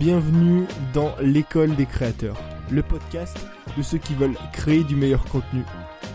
Bienvenue 0.00 0.64
dans 0.94 1.14
l'école 1.20 1.76
des 1.76 1.84
créateurs, 1.84 2.40
le 2.70 2.82
podcast 2.82 3.36
de 3.76 3.82
ceux 3.82 3.98
qui 3.98 4.14
veulent 4.14 4.38
créer 4.50 4.82
du 4.82 4.96
meilleur 4.96 5.22
contenu, 5.26 5.62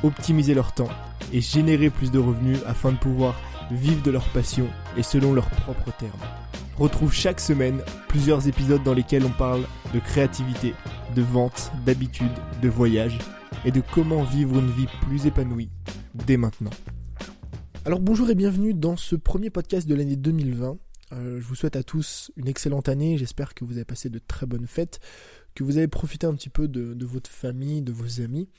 optimiser 0.02 0.56
leur 0.56 0.74
temps 0.74 0.90
et 1.32 1.40
générer 1.40 1.92
plus 1.92 2.10
de 2.10 2.18
revenus 2.18 2.58
afin 2.66 2.94
de 2.94 2.98
pouvoir 2.98 3.40
vivre 3.70 4.02
de 4.02 4.10
leur 4.10 4.28
passion 4.30 4.66
et 4.98 5.04
selon 5.04 5.36
leurs 5.36 5.52
propres 5.52 5.96
termes. 6.00 6.20
Retrouve 6.80 7.14
chaque 7.14 7.40
semaine 7.40 7.80
plusieurs 8.08 8.48
épisodes 8.48 8.82
dans 8.82 8.96
lesquels 8.96 9.24
on 9.24 9.30
parle 9.30 9.62
de 9.94 10.00
créativité, 10.00 10.74
de 11.16 11.22
vente, 11.22 11.72
d'habitude, 11.86 12.34
de 12.64 12.70
voyage 12.70 13.20
et 13.66 13.72
de 13.72 13.84
comment 13.94 14.24
vivre 14.24 14.58
une 14.58 14.72
vie 14.72 14.88
plus 15.04 15.28
épanouie 15.28 15.70
dès 16.26 16.38
maintenant. 16.38 16.72
Alors 17.86 18.00
bonjour 18.00 18.32
et 18.32 18.36
bienvenue 18.36 18.74
dans 18.74 18.98
ce 18.98 19.16
premier 19.16 19.52
podcast 19.52 19.88
de 19.88 19.94
l'année 19.94 20.16
2020. 20.16 20.76
Euh, 21.14 21.40
je 21.40 21.46
vous 21.46 21.56
souhaite 21.56 21.76
à 21.76 21.84
tous 21.84 22.32
une 22.36 22.48
excellente 22.48 22.90
année, 22.90 23.18
j'espère 23.18 23.54
que 23.54 23.64
vous 23.64 23.74
avez 23.74 23.86
passé 23.86 24.10
de 24.10 24.20
très 24.20 24.46
bonnes 24.46 24.68
fêtes, 24.68 25.00
que 25.54 25.64
vous 25.64 25.78
avez 25.78 25.88
profité 25.88 26.28
un 26.28 26.34
petit 26.34 26.50
peu 26.50 26.68
de, 26.68 27.06
votre 27.06 27.30
famille, 27.30 27.82
de 27.82 27.92
vos 27.92 28.22
amis. 28.22 28.50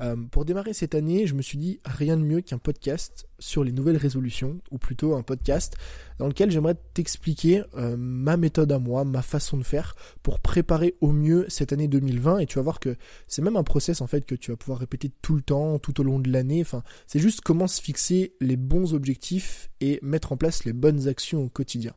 Euh, 0.00 0.16
pour 0.30 0.44
démarrer 0.44 0.72
cette 0.72 0.94
année, 0.94 1.26
je 1.26 1.34
me 1.34 1.42
suis 1.42 1.58
dit 1.58 1.80
rien 1.84 2.16
de 2.16 2.22
mieux 2.22 2.40
qu'un 2.40 2.58
podcast 2.58 3.28
sur 3.38 3.62
les 3.62 3.72
nouvelles 3.72 3.96
résolutions, 3.96 4.60
ou 4.70 4.78
plutôt 4.78 5.14
un 5.14 5.22
podcast 5.22 5.76
dans 6.18 6.26
lequel 6.26 6.50
j'aimerais 6.50 6.76
t'expliquer 6.94 7.62
euh, 7.76 7.96
ma 7.96 8.36
méthode 8.36 8.72
à 8.72 8.78
moi, 8.78 9.04
ma 9.04 9.22
façon 9.22 9.56
de 9.56 9.62
faire 9.62 9.94
pour 10.22 10.40
préparer 10.40 10.96
au 11.00 11.12
mieux 11.12 11.46
cette 11.48 11.72
année 11.72 11.88
2020. 11.88 12.38
Et 12.38 12.46
tu 12.46 12.56
vas 12.56 12.62
voir 12.62 12.80
que 12.80 12.96
c'est 13.28 13.42
même 13.42 13.56
un 13.56 13.62
process 13.62 14.00
en 14.00 14.06
fait 14.06 14.26
que 14.26 14.34
tu 14.34 14.50
vas 14.50 14.56
pouvoir 14.56 14.78
répéter 14.78 15.10
tout 15.22 15.36
le 15.36 15.42
temps, 15.42 15.78
tout 15.78 16.00
au 16.00 16.04
long 16.04 16.18
de 16.18 16.30
l'année. 16.30 16.60
Enfin, 16.60 16.82
c'est 17.06 17.20
juste 17.20 17.40
comment 17.40 17.66
se 17.66 17.80
fixer 17.80 18.34
les 18.40 18.56
bons 18.56 18.94
objectifs 18.94 19.70
et 19.80 19.98
mettre 20.02 20.32
en 20.32 20.36
place 20.36 20.64
les 20.64 20.72
bonnes 20.72 21.08
actions 21.08 21.44
au 21.44 21.48
quotidien. 21.48 21.94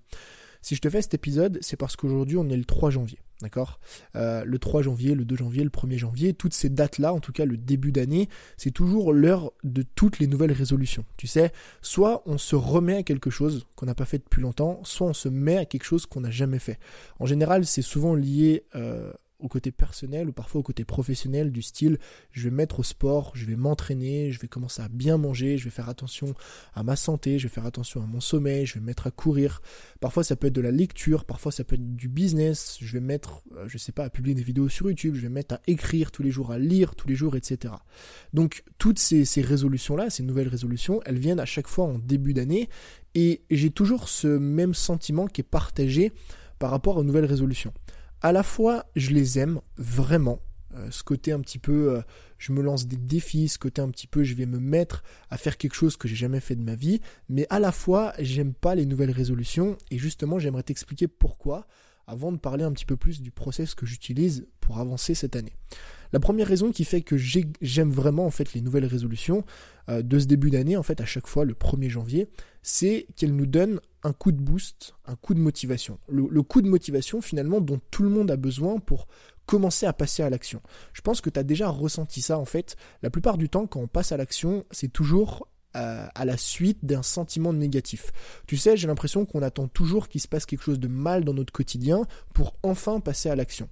Si 0.68 0.76
je 0.76 0.82
te 0.82 0.90
fais 0.90 1.02
cet 1.02 1.14
épisode, 1.14 1.60
c'est 1.62 1.78
parce 1.78 1.96
qu'aujourd'hui 1.96 2.36
on 2.36 2.50
est 2.50 2.58
le 2.58 2.66
3 2.66 2.90
janvier. 2.90 3.20
D'accord? 3.42 3.80
Euh, 4.18 4.44
Le 4.44 4.60
3 4.60 4.82
janvier, 4.82 5.16
le 5.16 5.24
2 5.24 5.38
janvier, 5.38 5.64
le 5.64 5.70
1er 5.70 5.98
janvier, 5.98 6.34
toutes 6.34 6.54
ces 6.54 6.68
dates-là, 6.68 7.14
en 7.14 7.22
tout 7.22 7.32
cas 7.32 7.46
le 7.46 7.56
début 7.56 7.94
d'année, 7.94 8.28
c'est 8.58 8.72
toujours 8.72 9.14
l'heure 9.14 9.54
de 9.64 9.82
toutes 9.96 10.20
les 10.20 10.28
nouvelles 10.28 10.52
résolutions. 10.52 11.06
Tu 11.16 11.26
sais, 11.26 11.54
soit 11.82 12.22
on 12.26 12.38
se 12.38 12.58
remet 12.58 12.98
à 12.98 13.04
quelque 13.04 13.30
chose 13.30 13.66
qu'on 13.78 13.86
n'a 13.86 13.96
pas 13.96 14.04
fait 14.04 14.18
depuis 14.18 14.42
longtemps, 14.42 14.82
soit 14.84 15.08
on 15.08 15.14
se 15.14 15.30
met 15.30 15.56
à 15.56 15.64
quelque 15.64 15.86
chose 15.86 16.06
qu'on 16.06 16.20
n'a 16.20 16.32
jamais 16.32 16.60
fait. 16.60 16.80
En 17.20 17.26
général, 17.26 17.66
c'est 17.66 17.82
souvent 17.82 18.14
lié 18.14 18.66
euh, 18.76 19.14
au 19.40 19.48
côté 19.48 19.72
personnel 19.72 20.30
ou 20.30 20.32
parfois 20.32 20.60
au 20.60 20.64
côté 20.64 20.84
professionnel 20.84 21.52
du 21.52 21.62
style 21.62 22.00
je 22.32 22.44
vais 22.44 22.56
mettre 22.56 22.80
au 22.80 22.84
sport, 22.84 23.32
je 23.36 23.46
vais 23.46 23.56
m'entraîner, 23.56 24.32
je 24.32 24.40
vais 24.40 24.48
commencer 24.48 24.82
à 24.82 24.90
bien 24.90 25.18
manger, 25.18 25.58
je 25.58 25.66
vais 25.66 25.70
faire 25.70 25.90
attention 25.90 26.34
à 26.74 26.84
ma 26.84 26.96
santé, 26.96 27.38
je 27.40 27.48
vais 27.48 27.54
faire 27.54 27.66
attention 27.66 28.02
à 28.02 28.06
mon 28.06 28.20
sommeil, 28.20 28.66
je 28.66 28.76
vais 28.76 28.80
mettre 28.80 29.08
à 29.08 29.12
courir. 29.12 29.62
Parfois 30.00 30.24
ça 30.24 30.36
peut 30.36 30.48
être 30.48 30.54
de 30.54 30.62
la 30.62 30.72
lecture, 30.72 31.26
parfois 31.26 31.52
ça 31.52 31.64
peut 31.64 31.76
être 31.76 31.96
du 31.96 32.08
business, 32.08 32.78
je 32.82 32.94
vais 32.94 33.00
mettre, 33.00 33.44
euh, 33.56 33.68
je 33.68 33.78
sais 33.78 33.92
pas, 33.92 34.06
à 34.06 34.10
publier 34.10 34.36
des 34.36 34.44
vidéos 34.44 34.70
sur 34.70 34.90
YouTube, 34.90 35.16
je 35.16 35.22
vais 35.22 35.30
mettre 35.30 35.56
à 35.56 35.62
écrire 35.68 36.12
tous 36.12 36.24
les 36.24 36.32
jours, 36.32 36.52
à 36.52 36.60
lire 36.60 36.96
tous 36.96 37.08
les 37.08 37.16
jours, 37.16 37.36
etc. 37.36 37.74
Donc 38.34 38.64
toutes 38.78 39.00
ces, 39.00 39.26
ces 39.26 39.42
résolutions-là, 39.42 40.10
ces 40.10 40.24
nouvelles 40.24 40.48
résolutions, 40.48 41.00
elles 41.06 41.20
viennent 41.20 41.40
à 41.40 41.46
chaque 41.46 41.68
fois 41.68 41.86
en 41.86 42.00
début 42.00 42.34
d'année 42.34 42.70
et 43.16 43.42
j'ai 43.50 43.72
toujours 43.72 44.10
ce 44.10 44.28
même 44.28 44.74
sentiment 44.74 45.28
qui 45.28 45.42
est 45.42 45.44
partagé 45.44 46.12
par 46.60 46.72
rapport 46.72 46.98
aux 46.98 47.04
nouvelles 47.04 47.26
résolutions 47.26 47.74
à 48.22 48.32
la 48.32 48.44
fois 48.44 48.86
je 48.96 49.12
les 49.12 49.40
aime 49.40 49.62
vraiment, 49.78 50.40
euh, 50.76 50.88
ce 50.92 51.04
côté 51.04 51.32
un 51.32 51.40
petit 51.40 51.60
peu 51.60 51.92
euh, 51.96 52.02
je 52.38 52.52
me 52.52 52.62
lance 52.62 52.88
des 52.88 52.98
défis, 52.98 53.48
ce 53.48 53.58
côté 53.58 53.82
un 53.82 53.90
petit 53.90 54.08
peu 54.08 54.24
je 54.24 54.34
vais 54.34 54.46
me 54.46 54.60
mettre 54.60 55.04
à 55.30 55.38
faire 55.38 55.58
quelque 55.58 55.76
chose 55.76 55.98
que 55.98 56.08
j'ai 56.08 56.16
jamais 56.16 56.40
fait 56.40 56.56
de 56.56 56.64
ma 56.64 56.76
vie, 56.76 57.02
mais 57.30 57.48
à 57.50 57.60
la 57.60 57.72
fois 57.72 58.14
j'aime 58.20 58.54
pas 58.54 58.76
les 58.76 58.86
nouvelles 58.86 59.12
résolutions 59.12 59.78
et 59.92 59.98
justement 59.98 60.40
j'aimerais 60.40 60.64
t'expliquer 60.64 61.08
pourquoi 61.08 61.68
avant 62.08 62.32
de 62.32 62.38
parler 62.38 62.64
un 62.64 62.72
petit 62.72 62.86
peu 62.86 62.96
plus 62.96 63.22
du 63.22 63.32
process 63.32 63.76
que 63.76 63.86
j'utilise 63.86 64.48
pour 64.62 64.80
avancer 64.80 65.14
cette 65.14 65.36
année. 65.36 65.54
La 66.14 66.22
première 66.22 66.48
raison 66.48 66.72
qui 66.72 66.86
fait 66.86 67.02
que 67.02 67.18
j'aime 67.18 67.92
vraiment 67.92 68.26
en 68.26 68.32
fait 68.32 68.54
les 68.54 68.62
nouvelles 68.62 68.86
résolutions 68.86 69.44
euh, 69.90 70.02
de 70.02 70.18
ce 70.18 70.26
début 70.26 70.50
d'année, 70.50 70.78
en 70.78 70.84
fait 70.84 71.02
à 71.02 71.06
chaque 71.06 71.28
fois 71.28 71.44
le 71.44 71.54
1er 71.54 71.90
janvier, 71.90 72.30
c'est 72.62 73.08
qu'elles 73.16 73.36
nous 73.36 73.46
donnent 73.46 73.82
un 74.08 74.14
coup 74.14 74.32
de 74.32 74.42
boost, 74.42 74.96
un 75.06 75.16
coup 75.16 75.34
de 75.34 75.40
motivation. 75.40 76.00
Le, 76.08 76.42
coup 76.42 76.62
de 76.62 76.70
motivation 76.70 77.22
finalement 77.22 77.60
dont 77.60 77.80
tout 77.92 78.04
le 78.04 78.10
monde 78.10 78.32
a 78.32 78.38
besoin 78.38 78.80
pour 78.80 79.08
commencer 79.46 79.86
à 79.86 79.94
passer 79.94 80.24
à 80.24 80.30
l'action. 80.30 80.62
Je 80.94 81.02
pense 81.02 81.22
que 81.22 81.30
tu 81.30 81.40
as 81.40 81.44
déjà 81.44 81.70
ressenti 81.70 82.22
ça 82.22 82.40
en 82.40 82.46
fait. 82.46 82.76
La 83.02 83.10
plupart 83.10 83.38
du 83.38 83.50
temps 83.50 83.68
quand 83.68 83.82
on 83.82 83.88
passe 83.88 84.12
à 84.12 84.18
l'action, 84.18 84.66
c'est 84.72 84.92
toujours 84.92 85.48
euh, 85.76 86.08
à, 86.16 86.26
la 86.26 86.38
suite 86.38 86.80
d'un 86.84 87.04
sentiment 87.04 87.52
négatif. 87.52 88.12
Tu 88.48 88.56
sais, 88.56 88.78
j'ai 88.78 88.88
l'impression 88.88 89.26
qu'on 89.26 89.42
attend 89.42 89.68
toujours 89.68 90.08
qu'il 90.08 90.22
se 90.22 90.28
passe 90.28 90.46
quelque 90.46 90.64
chose 90.64 90.80
de 90.80 90.88
mal 90.88 91.26
dans 91.26 91.34
notre 91.34 91.52
quotidien 91.52 92.06
pour 92.34 92.56
enfin 92.64 93.02
passer 93.02 93.30
à 93.30 93.36
l'action. 93.36 93.68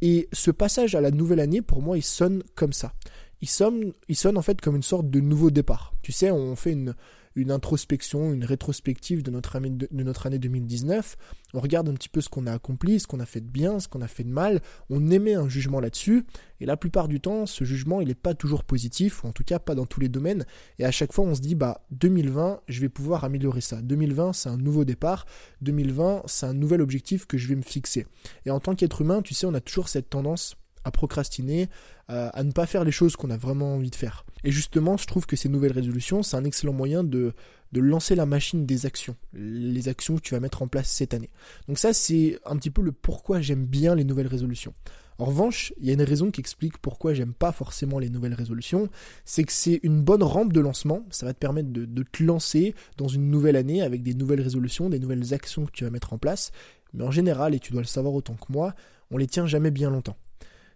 Et 0.00 0.28
ce 0.32 0.52
passage 0.52 0.94
à 0.94 1.00
la 1.00 1.10
nouvelle 1.10 1.40
année, 1.40 1.62
pour 1.62 1.82
moi, 1.82 1.98
il 1.98 2.02
sonne 2.02 2.44
comme 2.54 2.72
ça. 2.72 2.94
Il 3.40 3.48
sonne, 3.48 3.92
il 4.08 4.16
sonne 4.16 4.38
en 4.38 4.42
fait 4.42 4.60
comme 4.60 4.76
une 4.76 4.82
sorte 4.82 5.10
de 5.10 5.20
nouveau 5.20 5.50
départ. 5.50 5.92
Tu 6.02 6.12
sais, 6.12 6.30
on 6.30 6.54
fait 6.56 6.72
une, 6.72 6.94
une 7.36 7.50
introspection, 7.50 8.32
une 8.32 8.44
rétrospective 8.44 9.22
de 9.22 9.30
notre, 9.30 9.56
année, 9.56 9.70
de, 9.70 9.88
notre 9.92 10.26
année 10.26 10.38
2019. 10.38 11.16
On 11.54 11.60
regarde 11.60 11.88
un 11.88 11.94
petit 11.94 12.08
peu 12.08 12.20
ce 12.20 12.28
qu'on 12.28 12.46
a 12.46 12.52
accompli, 12.52 13.00
ce 13.00 13.06
qu'on 13.06 13.20
a 13.20 13.26
fait 13.26 13.40
de 13.40 13.48
bien, 13.48 13.80
ce 13.80 13.88
qu'on 13.88 14.02
a 14.02 14.08
fait 14.08 14.24
de 14.24 14.30
mal. 14.30 14.60
On 14.88 15.10
émet 15.10 15.34
un 15.34 15.48
jugement 15.48 15.80
là-dessus. 15.80 16.24
Et 16.60 16.66
la 16.66 16.76
plupart 16.76 17.08
du 17.08 17.20
temps, 17.20 17.46
ce 17.46 17.64
jugement, 17.64 18.00
il 18.00 18.08
n'est 18.08 18.14
pas 18.14 18.34
toujours 18.34 18.64
positif, 18.64 19.24
ou 19.24 19.28
en 19.28 19.32
tout 19.32 19.44
cas 19.44 19.58
pas 19.58 19.74
dans 19.74 19.86
tous 19.86 20.00
les 20.00 20.08
domaines. 20.08 20.44
Et 20.78 20.84
à 20.84 20.90
chaque 20.90 21.12
fois, 21.12 21.24
on 21.24 21.34
se 21.34 21.40
dit, 21.40 21.54
bah, 21.54 21.84
2020, 21.92 22.60
je 22.68 22.80
vais 22.80 22.88
pouvoir 22.88 23.24
améliorer 23.24 23.60
ça. 23.60 23.80
2020, 23.80 24.32
c'est 24.32 24.48
un 24.48 24.56
nouveau 24.56 24.84
départ. 24.84 25.26
2020, 25.62 26.22
c'est 26.26 26.46
un 26.46 26.54
nouvel 26.54 26.82
objectif 26.82 27.26
que 27.26 27.38
je 27.38 27.48
vais 27.48 27.56
me 27.56 27.62
fixer. 27.62 28.06
Et 28.44 28.50
en 28.50 28.60
tant 28.60 28.74
qu'être 28.74 29.00
humain, 29.00 29.22
tu 29.22 29.34
sais, 29.34 29.46
on 29.46 29.54
a 29.54 29.60
toujours 29.60 29.88
cette 29.88 30.10
tendance 30.10 30.56
à 30.84 30.90
procrastiner, 30.90 31.68
à 32.08 32.42
ne 32.42 32.50
pas 32.50 32.66
faire 32.66 32.84
les 32.84 32.90
choses 32.90 33.14
qu'on 33.14 33.30
a 33.30 33.36
vraiment 33.36 33.74
envie 33.74 33.90
de 33.90 33.94
faire. 33.94 34.24
Et 34.42 34.50
justement, 34.50 34.96
je 34.96 35.06
trouve 35.06 35.26
que 35.26 35.36
ces 35.36 35.48
nouvelles 35.48 35.72
résolutions, 35.72 36.22
c'est 36.22 36.36
un 36.36 36.44
excellent 36.44 36.72
moyen 36.72 37.04
de, 37.04 37.34
de 37.72 37.80
lancer 37.80 38.14
la 38.14 38.26
machine 38.26 38.66
des 38.66 38.86
actions, 38.86 39.16
les 39.32 39.88
actions 39.88 40.16
que 40.16 40.22
tu 40.22 40.34
vas 40.34 40.40
mettre 40.40 40.62
en 40.62 40.68
place 40.68 40.88
cette 40.88 41.14
année. 41.14 41.30
Donc 41.68 41.78
ça, 41.78 41.92
c'est 41.92 42.38
un 42.44 42.56
petit 42.56 42.70
peu 42.70 42.82
le 42.82 42.92
pourquoi 42.92 43.40
j'aime 43.40 43.64
bien 43.64 43.94
les 43.94 44.04
nouvelles 44.04 44.26
résolutions. 44.26 44.74
En 45.18 45.26
revanche, 45.26 45.74
il 45.78 45.86
y 45.86 45.90
a 45.90 45.92
une 45.92 46.02
raison 46.02 46.30
qui 46.30 46.40
explique 46.40 46.78
pourquoi 46.78 47.12
j'aime 47.12 47.34
pas 47.34 47.52
forcément 47.52 47.98
les 47.98 48.08
nouvelles 48.08 48.32
résolutions, 48.32 48.88
c'est 49.26 49.44
que 49.44 49.52
c'est 49.52 49.78
une 49.82 50.00
bonne 50.00 50.22
rampe 50.22 50.54
de 50.54 50.60
lancement, 50.60 51.04
ça 51.10 51.26
va 51.26 51.34
te 51.34 51.38
permettre 51.38 51.68
de, 51.68 51.84
de 51.84 52.02
te 52.02 52.22
lancer 52.22 52.74
dans 52.96 53.08
une 53.08 53.30
nouvelle 53.30 53.56
année 53.56 53.82
avec 53.82 54.02
des 54.02 54.14
nouvelles 54.14 54.40
résolutions, 54.40 54.88
des 54.88 54.98
nouvelles 54.98 55.34
actions 55.34 55.66
que 55.66 55.72
tu 55.72 55.84
vas 55.84 55.90
mettre 55.90 56.14
en 56.14 56.18
place, 56.18 56.52
mais 56.94 57.04
en 57.04 57.10
général, 57.10 57.54
et 57.54 57.60
tu 57.60 57.72
dois 57.72 57.82
le 57.82 57.86
savoir 57.86 58.14
autant 58.14 58.34
que 58.34 58.50
moi, 58.50 58.74
on 59.10 59.18
les 59.18 59.26
tient 59.26 59.46
jamais 59.46 59.70
bien 59.70 59.90
longtemps. 59.90 60.16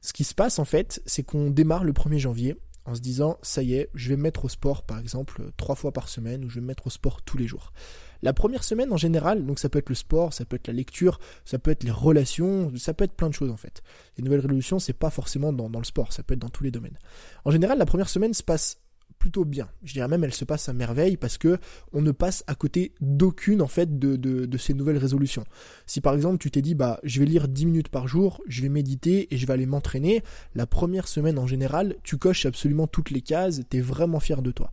Ce 0.04 0.12
qui 0.12 0.24
se 0.24 0.34
passe 0.34 0.58
en 0.58 0.66
fait, 0.66 1.00
c'est 1.06 1.22
qu'on 1.22 1.48
démarre 1.48 1.82
le 1.82 1.94
1er 1.94 2.18
janvier 2.18 2.58
en 2.84 2.94
se 2.94 3.00
disant 3.00 3.38
ça 3.40 3.62
y 3.62 3.72
est, 3.72 3.88
je 3.94 4.10
vais 4.10 4.18
me 4.18 4.22
mettre 4.24 4.44
au 4.44 4.50
sport 4.50 4.82
par 4.82 4.98
exemple 4.98 5.40
trois 5.56 5.76
fois 5.76 5.92
par 5.92 6.10
semaine 6.10 6.44
ou 6.44 6.50
je 6.50 6.56
vais 6.56 6.60
me 6.60 6.66
mettre 6.66 6.88
au 6.88 6.90
sport 6.90 7.22
tous 7.22 7.38
les 7.38 7.46
jours. 7.46 7.72
La 8.20 8.34
première 8.34 8.64
semaine 8.64 8.92
en 8.92 8.98
général, 8.98 9.46
donc 9.46 9.58
ça 9.58 9.70
peut 9.70 9.78
être 9.78 9.88
le 9.88 9.94
sport, 9.94 10.34
ça 10.34 10.44
peut 10.44 10.56
être 10.56 10.66
la 10.66 10.74
lecture, 10.74 11.20
ça 11.46 11.58
peut 11.58 11.70
être 11.70 11.84
les 11.84 11.90
relations, 11.90 12.70
ça 12.76 12.92
peut 12.92 13.04
être 13.04 13.14
plein 13.14 13.30
de 13.30 13.34
choses 13.34 13.50
en 13.50 13.56
fait. 13.56 13.82
Les 14.18 14.24
nouvelles 14.24 14.40
résolutions, 14.40 14.78
c'est 14.78 14.92
pas 14.92 15.08
forcément 15.08 15.54
dans, 15.54 15.70
dans 15.70 15.78
le 15.78 15.86
sport, 15.86 16.12
ça 16.12 16.22
peut 16.22 16.34
être 16.34 16.40
dans 16.40 16.50
tous 16.50 16.64
les 16.64 16.70
domaines. 16.70 16.98
En 17.46 17.50
général, 17.50 17.78
la 17.78 17.86
première 17.86 18.10
semaine 18.10 18.34
se 18.34 18.42
passe 18.42 18.83
plutôt 19.24 19.46
bien. 19.46 19.70
Je 19.82 19.94
dirais 19.94 20.06
même 20.06 20.22
elle 20.22 20.34
se 20.34 20.44
passe 20.44 20.68
à 20.68 20.74
merveille 20.74 21.16
parce 21.16 21.38
que 21.38 21.56
on 21.94 22.02
ne 22.02 22.10
passe 22.10 22.44
à 22.46 22.54
côté 22.54 22.92
d'aucune 23.00 23.62
en 23.62 23.68
fait 23.68 23.98
de, 23.98 24.58
ces 24.58 24.74
nouvelles 24.74 24.98
résolutions. 24.98 25.44
Si 25.86 26.02
par 26.02 26.12
exemple 26.12 26.36
tu 26.36 26.50
t'es 26.50 26.60
dit 26.60 26.74
bah 26.74 27.00
je 27.04 27.20
vais 27.20 27.24
lire 27.24 27.48
10 27.48 27.64
minutes 27.64 27.88
par 27.88 28.06
jour, 28.06 28.42
je 28.48 28.60
vais 28.60 28.68
méditer 28.68 29.32
et 29.32 29.38
je 29.38 29.46
vais 29.46 29.54
aller 29.54 29.64
m'entraîner, 29.64 30.22
la 30.54 30.66
première 30.66 31.08
semaine 31.08 31.38
en 31.38 31.46
général, 31.46 31.96
tu 32.02 32.18
coches 32.18 32.44
absolument 32.44 32.86
toutes 32.86 33.08
les 33.08 33.22
cases, 33.22 33.62
tu 33.70 33.78
es 33.78 33.80
vraiment 33.80 34.20
fier 34.20 34.42
de 34.42 34.50
toi. 34.50 34.70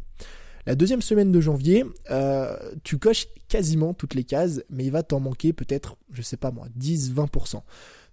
La 0.65 0.75
deuxième 0.75 1.01
semaine 1.01 1.31
de 1.31 1.39
janvier, 1.39 1.85
euh, 2.09 2.57
tu 2.83 2.97
coches 2.97 3.27
quasiment 3.47 3.93
toutes 3.93 4.15
les 4.15 4.25
cases, 4.25 4.61
mais 4.69 4.83
il 4.83 4.91
va 4.91 5.01
t'en 5.01 5.21
manquer 5.21 5.53
peut-être, 5.53 5.95
je 6.11 6.21
sais 6.21 6.35
pas 6.35 6.51
moi, 6.51 6.67
10-20%. 6.77 7.61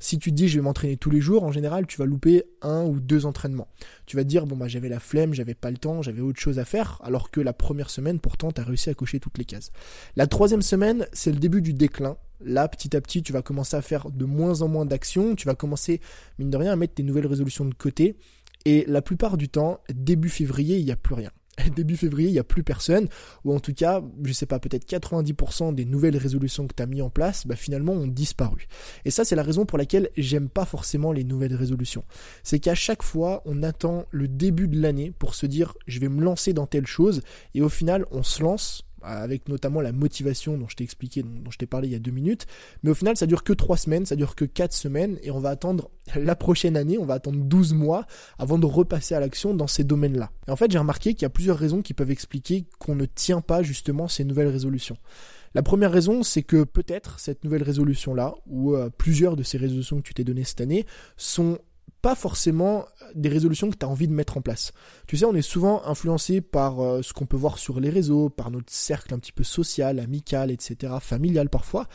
Si 0.01 0.19
tu 0.19 0.31
te 0.31 0.37
dis 0.37 0.49
je 0.49 0.57
vais 0.57 0.63
m'entraîner 0.63 0.97
tous 0.97 1.11
les 1.11 1.21
jours, 1.21 1.45
en 1.45 1.53
général, 1.53 1.87
tu 1.87 1.99
vas 1.99 2.05
louper 2.05 2.45
un 2.63 2.85
ou 2.85 3.01
deux 3.01 3.27
entraînements. 3.27 3.69
Tu 4.07 4.17
vas 4.17 4.25
dire 4.25 4.47
bon 4.47 4.57
bah 4.57 4.69
j'avais 4.69 4.89
la 4.89 5.01
flemme, 5.01 5.35
j'avais 5.35 5.55
pas 5.55 5.71
le 5.71 5.77
temps, 5.77 6.03
j'avais 6.03 6.21
autre 6.21 6.41
chose 6.41 6.59
à 6.59 6.65
faire, 6.65 7.01
alors 7.03 7.31
que 7.31 7.41
la 7.41 7.53
première 7.53 7.91
semaine, 7.91 8.21
pourtant, 8.21 8.53
tu 8.53 8.61
as 8.61 8.65
réussi 8.65 8.91
à 8.91 8.95
cocher 8.95 9.21
toutes 9.21 9.39
les 9.39 9.45
cases. 9.45 9.73
La 10.17 10.27
troisième 10.27 10.63
semaine, 10.63 11.07
c'est 11.13 11.33
le 11.33 11.39
début 11.39 11.63
du 11.63 11.75
déclin. 11.75 12.17
Là, 12.41 12.69
petit 12.69 12.97
à 12.97 13.01
petit, 13.01 13.23
tu 13.23 13.33
vas 13.33 13.43
commencer 13.43 13.77
à 13.77 13.83
faire 13.83 14.11
de 14.11 14.25
moins 14.25 14.63
en 14.63 14.69
moins 14.69 14.87
d'actions, 14.87 15.35
tu 15.35 15.47
vas 15.47 15.55
commencer, 15.55 16.01
mine 16.39 16.51
de 16.51 16.57
rien, 16.57 16.73
à 16.73 16.77
mettre 16.77 16.95
tes 16.95 17.03
nouvelles 17.03 17.27
résolutions 17.27 17.65
de 17.65 17.75
côté. 17.75 18.17
Et 18.65 18.85
la 18.87 19.03
plupart 19.03 19.37
du 19.37 19.49
temps, 19.49 19.81
début 19.93 20.29
février, 20.29 20.79
il 20.79 20.85
n'y 20.85 20.93
a 20.93 20.97
plus 20.97 21.15
rien. 21.15 21.31
début 21.75 21.97
février, 21.97 22.29
il 22.29 22.33
n'y 22.33 22.39
a 22.39 22.45
plus 22.45 22.63
personne, 22.63 23.09
ou 23.45 23.55
en 23.55 23.61
tout 23.61 23.75
cas, 23.75 24.03
je 24.23 24.33
sais 24.33 24.47
pas, 24.47 24.59
peut-être 24.59 24.89
90% 24.89 25.75
des 25.75 25.85
nouvelles 25.85 26.17
résolutions 26.17 26.67
que 26.67 26.75
tu 26.75 26.83
as 26.83 26.87
mis 26.87 27.03
en 27.03 27.11
place, 27.11 27.47
bah, 27.47 27.57
finalement 27.57 27.93
ont 27.93 28.07
disparu. 28.07 28.67
Et 29.05 29.11
ça, 29.11 29.25
c'est 29.25 29.37
la 29.37 29.43
raison 29.43 29.67
pour 29.67 29.79
laquelle 29.79 30.11
j'aime 30.17 30.49
pas 30.49 30.65
forcément 30.65 31.13
les 31.13 31.25
nouvelles 31.25 31.55
résolutions. 31.55 32.05
C'est 32.43 32.59
qu'à 32.59 32.75
chaque 32.75 33.03
fois, 33.03 33.43
on 33.45 33.63
attend 33.63 34.07
le 34.11 34.29
début 34.29 34.69
de 34.69 34.81
l'année 34.81 35.13
pour 35.19 35.35
se 35.35 35.47
dire, 35.47 35.75
je 35.87 36.01
vais 36.01 36.09
me 36.09 36.23
lancer 36.23 36.53
dans 36.53 36.67
telle 36.67 36.87
chose, 36.87 37.23
et 37.55 37.63
au 37.63 37.69
final, 37.69 38.07
on 38.11 38.23
se 38.23 38.43
lance, 38.43 38.88
avec 39.03 39.49
notamment 39.49 39.81
la 39.81 39.93
motivation 39.93 40.57
dont 40.57 40.69
je 40.69 40.77
t'ai 40.77 40.85
expliqué, 40.85 41.23
dont 41.23 41.51
je 41.51 41.59
t'ai 41.59 41.67
parlé 41.67 41.89
il 41.89 41.93
y 41.93 41.97
a 41.97 42.01
deux 42.01 42.11
minutes. 42.11 42.47
Mais 42.83 42.91
au 42.91 42.95
final, 42.95 43.17
ça 43.17 43.27
dure 43.27 43.45
que 43.45 43.53
trois 43.53 43.77
semaines, 43.77 44.07
ça 44.07 44.17
dure 44.17 44.35
que 44.35 44.45
quatre 44.45 44.73
semaines, 44.73 45.19
et 45.23 45.31
on 45.31 45.41
va 45.41 45.51
attendre 45.51 45.91
la 46.17 46.37
prochaine 46.37 46.77
année, 46.77 46.99
on 46.99 47.05
va 47.05 47.15
attendre 47.15 47.39
12 47.39 47.75
mois 47.75 48.07
avant 48.39 48.59
de 48.59 48.67
repasser 48.67 49.15
à 49.15 49.21
l'action 49.21 49.55
dans 49.55 49.67
ces 49.67 49.85
domaines-là. 49.85 50.31
Et 50.47 50.51
en 50.51 50.57
fait, 50.57 50.71
j'ai 50.71 50.79
remarqué 50.79 51.15
qu'il 51.15 51.23
y 51.23 51.27
a 51.27 51.31
plusieurs 51.31 51.59
raisons 51.59 51.83
qui 51.83 51.95
peuvent 51.95 52.11
expliquer 52.11 52.67
qu'on 52.79 52.95
ne 52.95 53.07
tient 53.07 53.41
pas 53.41 53.63
justement 53.63 54.09
ces 54.09 54.25
nouvelles 54.25 54.49
résolutions. 54.49 54.97
La 55.55 55.63
première 55.63 55.91
raison, 55.91 56.23
c'est 56.23 56.43
que 56.43 56.65
peut-être 56.65 57.19
cette 57.19 57.43
nouvelle 57.45 57.63
résolution-là, 57.63 58.35
ou 58.47 58.75
euh, 58.75 58.91
plusieurs 58.91 59.35
de 59.35 59.43
ces 59.43 59.57
résolutions 59.57 59.97
que 59.97 60.03
tu 60.03 60.15
t'es 60.15 60.25
données 60.25 60.45
cette 60.45 60.61
année, 60.61 60.87
sont 61.17 61.59
pas 62.09 62.15
forcément 62.15 62.87
des 63.15 63.29
résolutions 63.29 63.69
que 63.69 63.77
tu 63.77 63.85
as 63.85 63.89
envie 63.91 64.09
de 64.09 64.15
mettre 64.15 64.39
en 64.39 64.41
place. 64.41 64.73
Tu 65.07 65.19
sais, 65.19 65.27
on 65.27 65.35
est 65.35 65.43
souvent 65.43 65.85
influencé 65.85 66.41
par 66.41 66.83
euh, 66.83 67.03
ce 67.03 67.13
qu'on 67.13 67.27
peut 67.27 67.37
voir 67.37 67.59
sur 67.59 67.81
les 67.81 67.91
réseaux, 67.91 68.31
par 68.31 68.51
notre 68.51 68.73
cercle 68.73 69.13
un 69.13 69.19
petit 69.19 69.31
peu 69.31 69.45
social, 69.45 69.99
amical, 69.99 70.51
etc., 70.51 70.95
familial 71.03 71.51
parfois. 71.51 71.87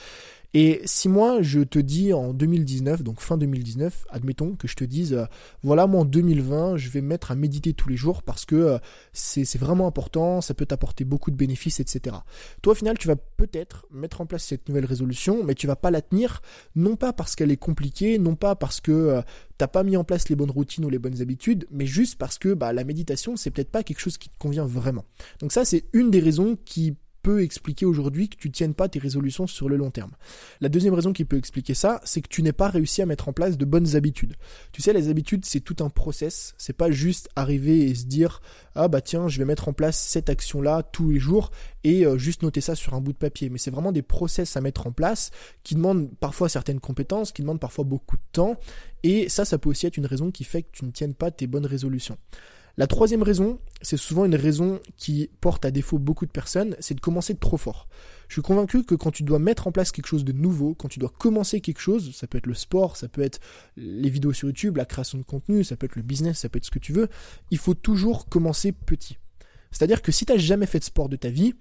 Et 0.55 0.81
si 0.85 1.09
moi 1.09 1.41
je 1.41 1.61
te 1.61 1.79
dis 1.79 2.13
en 2.13 2.31
2019, 2.31 3.01
donc 3.01 3.21
fin 3.21 3.37
2019, 3.37 4.05
admettons 4.09 4.55
que 4.55 4.67
je 4.67 4.75
te 4.75 4.83
dise, 4.83 5.13
euh, 5.13 5.25
voilà 5.63 5.87
moi 5.87 6.01
en 6.01 6.05
2020, 6.05 6.77
je 6.77 6.89
vais 6.89 7.01
me 7.01 7.07
mettre 7.07 7.31
à 7.31 7.35
méditer 7.35 7.73
tous 7.73 7.89
les 7.89 7.95
jours 7.95 8.21
parce 8.21 8.45
que 8.45 8.55
euh, 8.55 8.77
c'est 9.13 9.57
vraiment 9.57 9.87
important, 9.87 10.41
ça 10.41 10.53
peut 10.53 10.67
t'apporter 10.67 11.05
beaucoup 11.05 11.31
de 11.31 11.35
bénéfices, 11.35 11.79
etc. 11.79 12.17
Toi 12.61 12.73
au 12.73 12.75
final 12.75 12.99
tu 12.99 13.07
vas 13.07 13.15
peut-être 13.15 13.87
mettre 13.89 14.21
en 14.21 14.27
place 14.27 14.43
cette 14.43 14.69
nouvelle 14.69 14.85
résolution, 14.85 15.43
mais 15.43 15.55
tu 15.55 15.65
vas 15.65 15.75
pas 15.75 15.89
la 15.89 16.01
tenir, 16.01 16.43
non 16.75 16.95
pas 16.97 17.13
parce 17.13 17.35
qu'elle 17.35 17.51
est 17.51 17.57
compliquée, 17.57 18.19
non 18.19 18.35
pas 18.35 18.55
parce 18.55 18.79
que 18.79 18.91
euh, 18.91 19.21
t'as 19.57 19.67
pas 19.67 19.81
mis 19.81 19.97
en 19.97 20.03
place 20.03 20.29
les 20.29 20.35
bonnes 20.35 20.51
routines 20.51 20.85
ou 20.85 20.89
les 20.89 20.99
bonnes 20.99 21.19
habitudes, 21.19 21.65
mais 21.71 21.87
juste 21.87 22.19
parce 22.19 22.37
que 22.37 22.53
bah, 22.53 22.73
la 22.73 22.83
méditation 22.83 23.35
c'est 23.37 23.49
peut-être 23.49 23.71
pas 23.71 23.81
quelque 23.81 23.99
chose 23.99 24.19
qui 24.19 24.29
te 24.29 24.37
convient 24.37 24.65
vraiment. 24.65 25.05
Donc 25.39 25.51
ça 25.51 25.65
c'est 25.65 25.85
une 25.93 26.11
des 26.11 26.19
raisons 26.19 26.57
qui 26.63 26.95
peut 27.23 27.41
expliquer 27.41 27.85
aujourd'hui 27.85 28.29
que 28.29 28.35
tu 28.35 28.49
ne 28.49 28.53
tiennes 28.53 28.73
pas 28.73 28.89
tes 28.89 28.99
résolutions 28.99 29.47
sur 29.47 29.69
le 29.69 29.77
long 29.77 29.89
terme. 29.89 30.11
La 30.61 30.69
deuxième 30.69 30.93
raison 30.93 31.13
qui 31.13 31.25
peut 31.25 31.37
expliquer 31.37 31.73
ça, 31.73 32.01
c'est 32.03 32.21
que 32.21 32.27
tu 32.27 32.43
n'es 32.43 32.51
pas 32.51 32.67
réussi 32.67 33.01
à 33.01 33.05
mettre 33.05 33.29
en 33.29 33.33
place 33.33 33.57
de 33.57 33.65
bonnes 33.65 33.95
habitudes. 33.95 34.35
Tu 34.73 34.81
sais, 34.81 34.93
les 34.93 35.07
habitudes, 35.07 35.45
c'est 35.45 35.61
tout 35.61 35.77
un 35.79 35.89
process. 35.89 36.53
C'est 36.57 36.77
pas 36.77 36.91
juste 36.91 37.29
arriver 37.35 37.85
et 37.85 37.95
se 37.95 38.05
dire, 38.05 38.41
ah 38.75 38.89
bah 38.89 39.01
tiens, 39.01 39.29
je 39.29 39.39
vais 39.39 39.45
mettre 39.45 39.69
en 39.69 39.73
place 39.73 39.97
cette 39.97 40.29
action-là 40.29 40.83
tous 40.83 41.11
les 41.11 41.19
jours 41.19 41.51
et 41.85 42.05
euh, 42.05 42.17
juste 42.17 42.43
noter 42.43 42.61
ça 42.61 42.75
sur 42.75 42.93
un 42.93 43.01
bout 43.01 43.13
de 43.13 43.17
papier. 43.17 43.49
Mais 43.49 43.57
c'est 43.57 43.71
vraiment 43.71 43.93
des 43.93 44.01
process 44.01 44.57
à 44.57 44.61
mettre 44.61 44.85
en 44.85 44.91
place 44.91 45.31
qui 45.63 45.75
demandent 45.75 46.09
parfois 46.19 46.49
certaines 46.49 46.81
compétences, 46.81 47.31
qui 47.31 47.41
demandent 47.41 47.59
parfois 47.59 47.85
beaucoup 47.85 48.17
de 48.17 48.23
temps. 48.33 48.57
Et 49.03 49.29
ça, 49.29 49.45
ça 49.45 49.57
peut 49.57 49.69
aussi 49.69 49.87
être 49.87 49.97
une 49.97 50.05
raison 50.05 50.29
qui 50.29 50.43
fait 50.43 50.63
que 50.63 50.71
tu 50.73 50.85
ne 50.85 50.91
tiennes 50.91 51.13
pas 51.13 51.31
tes 51.31 51.47
bonnes 51.47 51.65
résolutions. 51.65 52.17
La 52.75 52.87
troisième 52.87 53.21
raison, 53.21 53.59
c'est 53.83 53.97
souvent 53.97 54.25
une 54.25 54.35
raison 54.35 54.79
qui 54.97 55.29
porte 55.41 55.63
à 55.63 55.69
défaut 55.69 55.99
beaucoup 55.99 56.25
de 56.25 56.31
personnes, 56.31 56.75
c'est 56.79 56.95
de 56.95 57.01
commencer 57.01 57.35
trop 57.35 57.57
fort. 57.57 57.87
Je 58.27 58.33
suis 58.33 58.41
convaincu 58.41 58.83
que 58.83 58.95
quand 58.95 59.11
tu 59.11 59.21
dois 59.21 59.37
mettre 59.37 59.67
en 59.67 59.71
place 59.71 59.91
quelque 59.91 60.07
chose 60.07 60.25
de 60.25 60.31
nouveau, 60.31 60.73
quand 60.73 60.87
tu 60.87 60.97
dois 60.97 61.13
commencer 61.15 61.61
quelque 61.61 61.79
chose, 61.79 62.15
ça 62.15 62.25
peut 62.25 62.39
être 62.39 62.47
le 62.47 62.55
sport, 62.55 62.97
ça 62.97 63.07
peut 63.07 63.21
être 63.21 63.39
les 63.77 64.09
vidéos 64.09 64.33
sur 64.33 64.47
YouTube, 64.47 64.77
la 64.77 64.85
création 64.85 65.19
de 65.19 65.23
contenu, 65.23 65.63
ça 65.63 65.75
peut 65.75 65.85
être 65.85 65.95
le 65.95 66.01
business, 66.01 66.39
ça 66.39 66.49
peut 66.49 66.57
être 66.57 66.65
ce 66.65 66.71
que 66.71 66.79
tu 66.79 66.93
veux, 66.93 67.09
il 67.51 67.59
faut 67.59 67.75
toujours 67.75 68.27
commencer 68.27 68.71
petit. 68.71 69.19
C'est-à-dire 69.69 70.01
que 70.01 70.11
si 70.11 70.25
tu 70.25 70.33
n'as 70.33 70.39
jamais 70.39 70.65
fait 70.65 70.79
de 70.79 70.83
sport 70.83 71.09
de 71.09 71.15
ta 71.15 71.29
vie, 71.29 71.53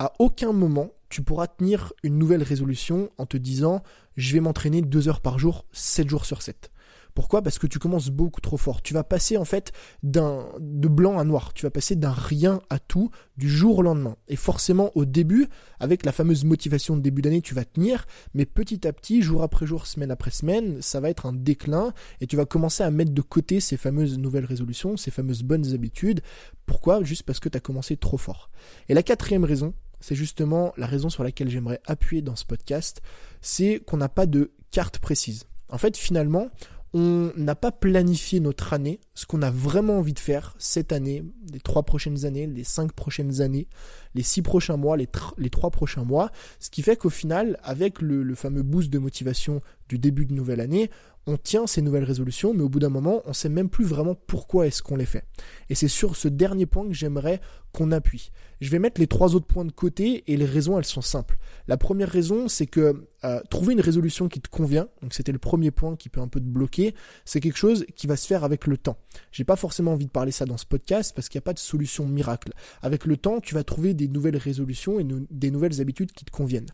à 0.00 0.12
aucun 0.18 0.52
moment 0.52 0.90
tu 1.08 1.22
pourras 1.22 1.46
tenir 1.46 1.92
une 2.02 2.18
nouvelle 2.18 2.42
résolution 2.42 3.10
en 3.16 3.26
te 3.26 3.36
disant 3.36 3.82
je 4.16 4.34
vais 4.34 4.40
m'entraîner 4.40 4.82
deux 4.82 5.08
heures 5.08 5.20
par 5.20 5.38
jour, 5.38 5.66
7 5.72 6.08
jours 6.08 6.24
sur 6.24 6.42
7. 6.42 6.72
Pourquoi? 7.18 7.42
Parce 7.42 7.58
que 7.58 7.66
tu 7.66 7.80
commences 7.80 8.10
beaucoup 8.10 8.40
trop 8.40 8.56
fort. 8.56 8.80
Tu 8.80 8.94
vas 8.94 9.02
passer 9.02 9.36
en 9.36 9.44
fait 9.44 9.72
d'un 10.04 10.46
de 10.60 10.86
blanc 10.86 11.18
à 11.18 11.24
noir. 11.24 11.52
Tu 11.52 11.66
vas 11.66 11.70
passer 11.70 11.96
d'un 11.96 12.12
rien 12.12 12.60
à 12.70 12.78
tout 12.78 13.10
du 13.36 13.48
jour 13.48 13.78
au 13.78 13.82
lendemain. 13.82 14.16
Et 14.28 14.36
forcément 14.36 14.92
au 14.94 15.04
début, 15.04 15.48
avec 15.80 16.06
la 16.06 16.12
fameuse 16.12 16.44
motivation 16.44 16.96
de 16.96 17.02
début 17.02 17.20
d'année, 17.20 17.42
tu 17.42 17.54
vas 17.54 17.64
tenir, 17.64 18.06
mais 18.34 18.46
petit 18.46 18.86
à 18.86 18.92
petit, 18.92 19.20
jour 19.20 19.42
après 19.42 19.66
jour, 19.66 19.88
semaine 19.88 20.12
après 20.12 20.30
semaine, 20.30 20.80
ça 20.80 21.00
va 21.00 21.10
être 21.10 21.26
un 21.26 21.32
déclin 21.32 21.92
et 22.20 22.28
tu 22.28 22.36
vas 22.36 22.46
commencer 22.46 22.84
à 22.84 22.90
mettre 22.92 23.10
de 23.10 23.20
côté 23.20 23.58
ces 23.58 23.76
fameuses 23.76 24.16
nouvelles 24.16 24.44
résolutions, 24.44 24.96
ces 24.96 25.10
fameuses 25.10 25.42
bonnes 25.42 25.74
habitudes. 25.74 26.20
Pourquoi? 26.66 27.02
Juste 27.02 27.24
parce 27.24 27.40
que 27.40 27.48
tu 27.48 27.56
as 27.56 27.60
commencé 27.60 27.96
trop 27.96 28.16
fort. 28.16 28.48
Et 28.88 28.94
la 28.94 29.02
quatrième 29.02 29.42
raison, 29.42 29.74
c'est 29.98 30.14
justement 30.14 30.72
la 30.76 30.86
raison 30.86 31.08
sur 31.08 31.24
laquelle 31.24 31.48
j'aimerais 31.48 31.80
appuyer 31.84 32.22
dans 32.22 32.36
ce 32.36 32.44
podcast, 32.44 33.00
c'est 33.40 33.80
qu'on 33.84 33.96
n'a 33.96 34.08
pas 34.08 34.26
de 34.26 34.52
carte 34.70 35.00
précise. 35.00 35.46
En 35.70 35.78
fait, 35.78 35.96
finalement, 35.96 36.48
on 36.94 37.32
n'a 37.36 37.54
pas 37.54 37.70
planifié 37.70 38.40
notre 38.40 38.72
année, 38.72 39.00
ce 39.14 39.26
qu'on 39.26 39.42
a 39.42 39.50
vraiment 39.50 39.98
envie 39.98 40.14
de 40.14 40.18
faire 40.18 40.54
cette 40.58 40.92
année, 40.92 41.22
les 41.52 41.60
trois 41.60 41.82
prochaines 41.82 42.24
années, 42.24 42.46
les 42.46 42.64
cinq 42.64 42.92
prochaines 42.92 43.42
années, 43.42 43.68
les 44.14 44.22
six 44.22 44.40
prochains 44.42 44.76
mois, 44.76 44.96
les, 44.96 45.06
trois 45.50 45.70
prochains 45.70 46.04
mois, 46.04 46.30
ce 46.60 46.70
qui 46.70 46.82
fait 46.82 46.96
qu'au 46.96 47.10
final, 47.10 47.58
avec 47.62 48.00
le, 48.00 48.34
fameux 48.34 48.62
boost 48.62 48.90
de 48.90 48.98
motivation 48.98 49.60
du 49.88 49.98
début 49.98 50.26
de 50.26 50.34
nouvelle 50.34 50.60
année, 50.60 50.90
on 51.28 51.36
tient 51.36 51.66
ces 51.66 51.82
nouvelles 51.82 52.04
résolutions, 52.04 52.54
mais 52.54 52.62
au 52.62 52.70
bout 52.70 52.78
d'un 52.78 52.88
moment, 52.88 53.22
on 53.26 53.34
sait 53.34 53.50
même 53.50 53.68
plus 53.68 53.84
vraiment 53.84 54.14
pourquoi 54.14 54.66
est-ce 54.66 54.82
qu'on 54.82 54.96
les 54.96 55.04
fait. 55.04 55.24
Et 55.68 55.74
c'est 55.74 55.88
sur 55.88 56.16
ce 56.16 56.26
dernier 56.26 56.64
point 56.64 56.86
que 56.86 56.94
j'aimerais 56.94 57.40
qu'on 57.72 57.92
appuie. 57.92 58.32
Je 58.60 58.70
vais 58.70 58.78
mettre 58.78 59.00
les 59.00 59.06
trois 59.06 59.34
autres 59.34 59.46
points 59.46 59.66
de 59.66 59.70
côté 59.70 60.24
et 60.26 60.36
les 60.36 60.46
raisons, 60.46 60.78
elles 60.78 60.84
sont 60.84 61.02
simples. 61.02 61.38
La 61.68 61.76
première 61.76 62.08
raison, 62.08 62.48
c'est 62.48 62.66
que 62.66 63.06
euh, 63.24 63.40
trouver 63.50 63.74
une 63.74 63.80
résolution 63.80 64.28
qui 64.28 64.40
te 64.40 64.48
convient, 64.48 64.88
donc 65.02 65.12
c'était 65.12 65.32
le 65.32 65.38
premier 65.38 65.70
point 65.70 65.96
qui 65.96 66.08
peut 66.08 66.20
un 66.20 66.28
peu 66.28 66.40
te 66.40 66.46
bloquer, 66.46 66.94
c'est 67.24 67.40
quelque 67.40 67.58
chose 67.58 67.84
qui 67.94 68.06
va 68.06 68.16
se 68.16 68.26
faire 68.26 68.42
avec 68.42 68.66
le 68.66 68.78
temps. 68.78 68.96
J'ai 69.30 69.44
pas 69.44 69.56
forcément 69.56 69.92
envie 69.92 70.06
de 70.06 70.10
parler 70.10 70.32
ça 70.32 70.44
dans 70.44 70.56
ce 70.56 70.66
podcast 70.66 71.12
parce 71.14 71.28
qu'il 71.28 71.38
n'y 71.38 71.42
a 71.42 71.46
pas 71.46 71.52
de 71.52 71.58
solution 71.58 72.06
miracle. 72.06 72.52
Avec 72.80 73.04
le 73.04 73.16
temps, 73.16 73.40
tu 73.40 73.54
vas 73.54 73.64
trouver 73.64 73.92
des 73.92 74.08
nouvelles 74.08 74.38
résolutions 74.38 74.98
et 74.98 75.06
des 75.30 75.50
nouvelles 75.50 75.80
habitudes 75.80 76.12
qui 76.12 76.24
te 76.24 76.30
conviennent. 76.30 76.70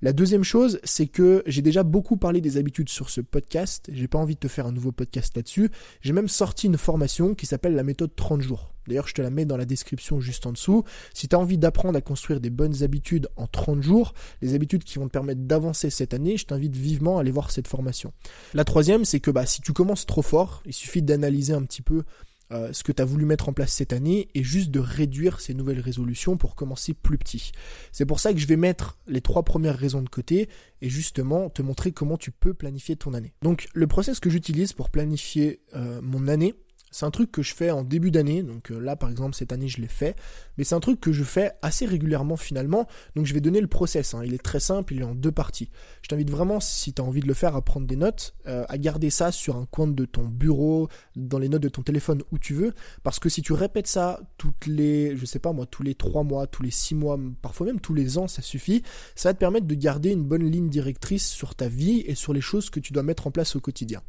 La 0.00 0.12
deuxième 0.12 0.44
chose, 0.44 0.78
c'est 0.84 1.08
que 1.08 1.42
j'ai 1.46 1.62
déjà 1.62 1.82
beaucoup 1.82 2.16
parlé 2.16 2.40
des 2.40 2.47
habitudes 2.56 2.88
sur 2.88 3.10
ce 3.10 3.20
podcast. 3.20 3.88
J'ai 3.92 4.08
pas 4.08 4.18
envie 4.18 4.34
de 4.34 4.40
te 4.40 4.48
faire 4.48 4.66
un 4.66 4.72
nouveau 4.72 4.92
podcast 4.92 5.36
là-dessus. 5.36 5.70
J'ai 6.00 6.12
même 6.12 6.28
sorti 6.28 6.66
une 6.66 6.78
formation 6.78 7.34
qui 7.34 7.46
s'appelle 7.46 7.74
la 7.74 7.82
méthode 7.82 8.14
30 8.16 8.40
jours. 8.40 8.72
D'ailleurs, 8.88 9.06
je 9.06 9.14
te 9.14 9.20
la 9.20 9.30
mets 9.30 9.44
dans 9.44 9.56
la 9.56 9.66
description 9.66 10.18
juste 10.18 10.46
en 10.46 10.52
dessous. 10.52 10.82
Si 11.12 11.28
tu 11.28 11.36
as 11.36 11.38
envie 11.38 11.58
d'apprendre 11.58 11.96
à 11.98 12.00
construire 12.00 12.40
des 12.40 12.50
bonnes 12.50 12.82
habitudes 12.82 13.28
en 13.36 13.46
30 13.46 13.82
jours, 13.82 14.14
les 14.40 14.54
habitudes 14.54 14.82
qui 14.82 14.98
vont 14.98 15.06
te 15.06 15.12
permettre 15.12 15.42
d'avancer 15.42 15.90
cette 15.90 16.14
année, 16.14 16.38
je 16.38 16.46
t'invite 16.46 16.74
vivement 16.74 17.18
à 17.18 17.20
aller 17.20 17.30
voir 17.30 17.50
cette 17.50 17.68
formation. 17.68 18.12
La 18.54 18.64
troisième, 18.64 19.04
c'est 19.04 19.20
que 19.20 19.30
bah, 19.30 19.44
si 19.44 19.60
tu 19.60 19.72
commences 19.72 20.06
trop 20.06 20.22
fort, 20.22 20.62
il 20.64 20.72
suffit 20.72 21.02
d'analyser 21.02 21.52
un 21.52 21.62
petit 21.62 21.82
peu 21.82 22.04
euh, 22.52 22.72
ce 22.72 22.82
que 22.82 22.92
tu 22.92 23.02
as 23.02 23.04
voulu 23.04 23.24
mettre 23.24 23.48
en 23.48 23.52
place 23.52 23.72
cette 23.72 23.92
année 23.92 24.28
et 24.34 24.42
juste 24.42 24.70
de 24.70 24.80
réduire 24.80 25.40
ces 25.40 25.54
nouvelles 25.54 25.80
résolutions 25.80 26.36
pour 26.36 26.54
commencer 26.54 26.94
plus 26.94 27.18
petit. 27.18 27.52
C'est 27.92 28.06
pour 28.06 28.20
ça 28.20 28.32
que 28.32 28.38
je 28.38 28.46
vais 28.46 28.56
mettre 28.56 28.98
les 29.06 29.20
trois 29.20 29.42
premières 29.42 29.76
raisons 29.76 30.02
de 30.02 30.08
côté 30.08 30.48
et 30.80 30.88
justement 30.88 31.50
te 31.50 31.62
montrer 31.62 31.92
comment 31.92 32.16
tu 32.16 32.30
peux 32.30 32.54
planifier 32.54 32.96
ton 32.96 33.14
année. 33.14 33.34
Donc 33.42 33.68
le 33.74 33.86
process 33.86 34.20
que 34.20 34.30
j'utilise 34.30 34.72
pour 34.72 34.90
planifier 34.90 35.60
euh, 35.74 36.00
mon 36.02 36.28
année, 36.28 36.54
c'est 36.90 37.06
un 37.06 37.10
truc 37.10 37.30
que 37.30 37.42
je 37.42 37.54
fais 37.54 37.70
en 37.70 37.82
début 37.82 38.10
d'année, 38.10 38.42
donc 38.42 38.70
euh, 38.70 38.78
là 38.78 38.96
par 38.96 39.10
exemple 39.10 39.34
cette 39.34 39.52
année 39.52 39.68
je 39.68 39.80
l'ai 39.80 39.88
fait, 39.88 40.16
mais 40.56 40.64
c'est 40.64 40.74
un 40.74 40.80
truc 40.80 41.00
que 41.00 41.12
je 41.12 41.24
fais 41.24 41.52
assez 41.62 41.86
régulièrement 41.86 42.36
finalement, 42.36 42.86
donc 43.16 43.26
je 43.26 43.34
vais 43.34 43.40
donner 43.40 43.60
le 43.60 43.66
process, 43.66 44.14
hein. 44.14 44.22
il 44.24 44.34
est 44.34 44.42
très 44.42 44.60
simple, 44.60 44.94
il 44.94 45.00
est 45.00 45.04
en 45.04 45.14
deux 45.14 45.32
parties. 45.32 45.70
Je 46.02 46.08
t'invite 46.08 46.30
vraiment, 46.30 46.60
si 46.60 46.92
tu 46.92 47.02
as 47.02 47.04
envie 47.04 47.20
de 47.20 47.26
le 47.26 47.34
faire, 47.34 47.56
à 47.56 47.62
prendre 47.62 47.86
des 47.86 47.96
notes, 47.96 48.34
euh, 48.46 48.64
à 48.68 48.78
garder 48.78 49.10
ça 49.10 49.32
sur 49.32 49.56
un 49.56 49.66
coin 49.66 49.86
de 49.86 50.04
ton 50.04 50.24
bureau, 50.24 50.88
dans 51.16 51.38
les 51.38 51.48
notes 51.48 51.62
de 51.62 51.68
ton 51.68 51.82
téléphone, 51.82 52.22
où 52.32 52.38
tu 52.38 52.54
veux, 52.54 52.74
parce 53.02 53.18
que 53.18 53.28
si 53.28 53.42
tu 53.42 53.52
répètes 53.52 53.86
ça 53.86 54.20
toutes 54.36 54.66
les, 54.66 55.16
je 55.16 55.26
sais 55.26 55.38
pas 55.38 55.52
moi, 55.52 55.66
tous 55.66 55.82
les 55.82 55.94
trois 55.94 56.22
mois, 56.22 56.46
tous 56.46 56.62
les 56.62 56.70
six 56.70 56.94
mois, 56.94 57.18
parfois 57.42 57.66
même 57.66 57.80
tous 57.80 57.94
les 57.94 58.18
ans, 58.18 58.28
ça 58.28 58.42
suffit, 58.42 58.82
ça 59.14 59.30
va 59.30 59.34
te 59.34 59.38
permettre 59.38 59.66
de 59.66 59.74
garder 59.74 60.10
une 60.10 60.24
bonne 60.24 60.44
ligne 60.44 60.68
directrice 60.68 61.28
sur 61.28 61.54
ta 61.54 61.68
vie 61.68 62.02
et 62.06 62.14
sur 62.14 62.32
les 62.32 62.40
choses 62.40 62.70
que 62.70 62.80
tu 62.80 62.92
dois 62.92 63.02
mettre 63.02 63.26
en 63.26 63.30
place 63.30 63.56
au 63.56 63.60
quotidien. 63.60 64.02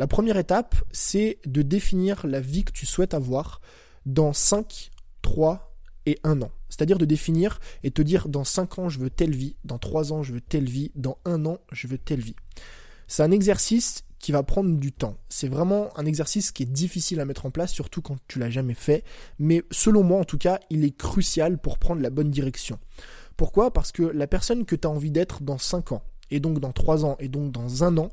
La 0.00 0.06
première 0.06 0.38
étape, 0.38 0.76
c'est 0.92 1.40
de 1.44 1.60
définir 1.60 2.26
la 2.26 2.40
vie 2.40 2.64
que 2.64 2.72
tu 2.72 2.86
souhaites 2.86 3.12
avoir 3.12 3.60
dans 4.06 4.32
5, 4.32 4.90
3 5.20 5.76
et 6.06 6.18
1 6.24 6.40
an. 6.40 6.50
C'est-à-dire 6.70 6.96
de 6.96 7.04
définir 7.04 7.60
et 7.82 7.90
te 7.90 8.00
dire 8.00 8.30
dans 8.30 8.44
5 8.44 8.78
ans 8.78 8.88
je 8.88 8.98
veux 8.98 9.10
telle 9.10 9.36
vie, 9.36 9.56
dans 9.66 9.76
3 9.76 10.14
ans 10.14 10.22
je 10.22 10.32
veux 10.32 10.40
telle 10.40 10.70
vie, 10.70 10.90
dans 10.94 11.18
1 11.26 11.44
an 11.44 11.58
je 11.70 11.86
veux 11.86 11.98
telle 11.98 12.20
vie. 12.20 12.34
C'est 13.08 13.22
un 13.22 13.30
exercice 13.30 14.04
qui 14.18 14.32
va 14.32 14.42
prendre 14.42 14.74
du 14.78 14.90
temps. 14.90 15.18
C'est 15.28 15.48
vraiment 15.48 15.90
un 15.98 16.06
exercice 16.06 16.50
qui 16.50 16.62
est 16.62 16.72
difficile 16.72 17.20
à 17.20 17.26
mettre 17.26 17.44
en 17.44 17.50
place, 17.50 17.70
surtout 17.70 18.00
quand 18.00 18.16
tu 18.26 18.38
l'as 18.38 18.48
jamais 18.48 18.72
fait. 18.72 19.04
Mais 19.38 19.64
selon 19.70 20.02
moi, 20.02 20.18
en 20.18 20.24
tout 20.24 20.38
cas, 20.38 20.60
il 20.70 20.82
est 20.82 20.96
crucial 20.96 21.58
pour 21.58 21.76
prendre 21.76 22.00
la 22.00 22.08
bonne 22.08 22.30
direction. 22.30 22.78
Pourquoi? 23.36 23.70
Parce 23.70 23.92
que 23.92 24.04
la 24.04 24.26
personne 24.26 24.64
que 24.64 24.76
tu 24.76 24.88
as 24.88 24.90
envie 24.90 25.10
d'être 25.10 25.42
dans 25.42 25.58
5 25.58 25.92
ans, 25.92 26.02
et 26.30 26.40
donc 26.40 26.58
dans 26.58 26.72
3 26.72 27.04
ans, 27.04 27.16
et 27.20 27.28
donc 27.28 27.52
dans 27.52 27.82
1 27.82 27.98
an, 27.98 28.10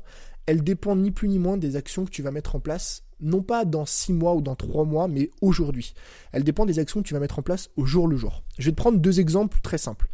elle 0.48 0.64
dépend 0.64 0.96
ni 0.96 1.10
plus 1.10 1.28
ni 1.28 1.38
moins 1.38 1.58
des 1.58 1.76
actions 1.76 2.06
que 2.06 2.10
tu 2.10 2.22
vas 2.22 2.30
mettre 2.30 2.56
en 2.56 2.58
place, 2.58 3.02
non 3.20 3.42
pas 3.42 3.66
dans 3.66 3.84
6 3.84 4.14
mois 4.14 4.34
ou 4.34 4.40
dans 4.40 4.56
3 4.56 4.86
mois, 4.86 5.06
mais 5.06 5.30
aujourd'hui. 5.42 5.92
Elle 6.32 6.42
dépend 6.42 6.64
des 6.64 6.78
actions 6.78 7.02
que 7.02 7.06
tu 7.06 7.12
vas 7.12 7.20
mettre 7.20 7.38
en 7.38 7.42
place 7.42 7.68
au 7.76 7.84
jour 7.84 8.08
le 8.08 8.16
jour. 8.16 8.42
Je 8.58 8.64
vais 8.64 8.72
te 8.72 8.76
prendre 8.76 8.98
deux 8.98 9.20
exemples 9.20 9.60
très 9.60 9.76
simples. 9.76 10.08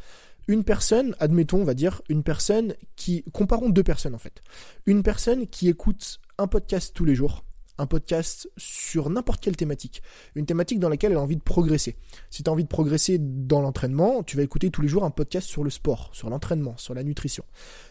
Une 0.49 0.64
personne, 0.64 1.14
admettons, 1.21 1.61
on 1.61 1.64
va 1.64 1.75
dire, 1.75 2.03
une 2.09 2.25
personne 2.25 2.75
qui, 2.97 3.23
comparons 3.33 3.71
deux 3.71 3.85
personnes 3.85 4.17
en 4.17 4.19
fait. 4.19 4.43
Une 4.87 5.05
personne 5.05 5.47
qui 5.47 5.69
écoute 5.69 6.19
un 6.37 6.49
podcast 6.49 6.91
tous 6.97 7.05
les 7.05 7.14
jours, 7.14 7.45
un 7.78 7.87
podcast 7.87 8.49
sur 8.57 9.11
n'importe 9.11 9.43
quelle 9.43 9.57
thématique, 9.57 10.02
une 10.35 10.47
thématique 10.47 10.78
dans 10.78 10.88
laquelle 10.88 11.12
elle 11.12 11.19
a 11.19 11.23
envie 11.23 11.37
de 11.37 11.43
progresser. 11.43 11.97
Si 12.31 12.43
tu 12.43 12.50
as 12.50 12.52
envie 12.52 12.64
de 12.64 12.69
progresser 12.69 13.19
dans 13.19 13.61
l'entraînement, 13.61 14.23
tu 14.23 14.37
vas 14.37 14.43
écouter 14.43 14.71
tous 14.71 14.83
les 14.83 14.88
jours 14.88 15.04
un 15.04 15.11
podcast 15.11 15.49
sur 15.49 15.64
le 15.64 15.71
sport, 15.71 16.11
sur 16.12 16.31
l'entraînement, 16.31 16.76
sur 16.76 16.95
la 16.95 17.02
nutrition. 17.02 17.45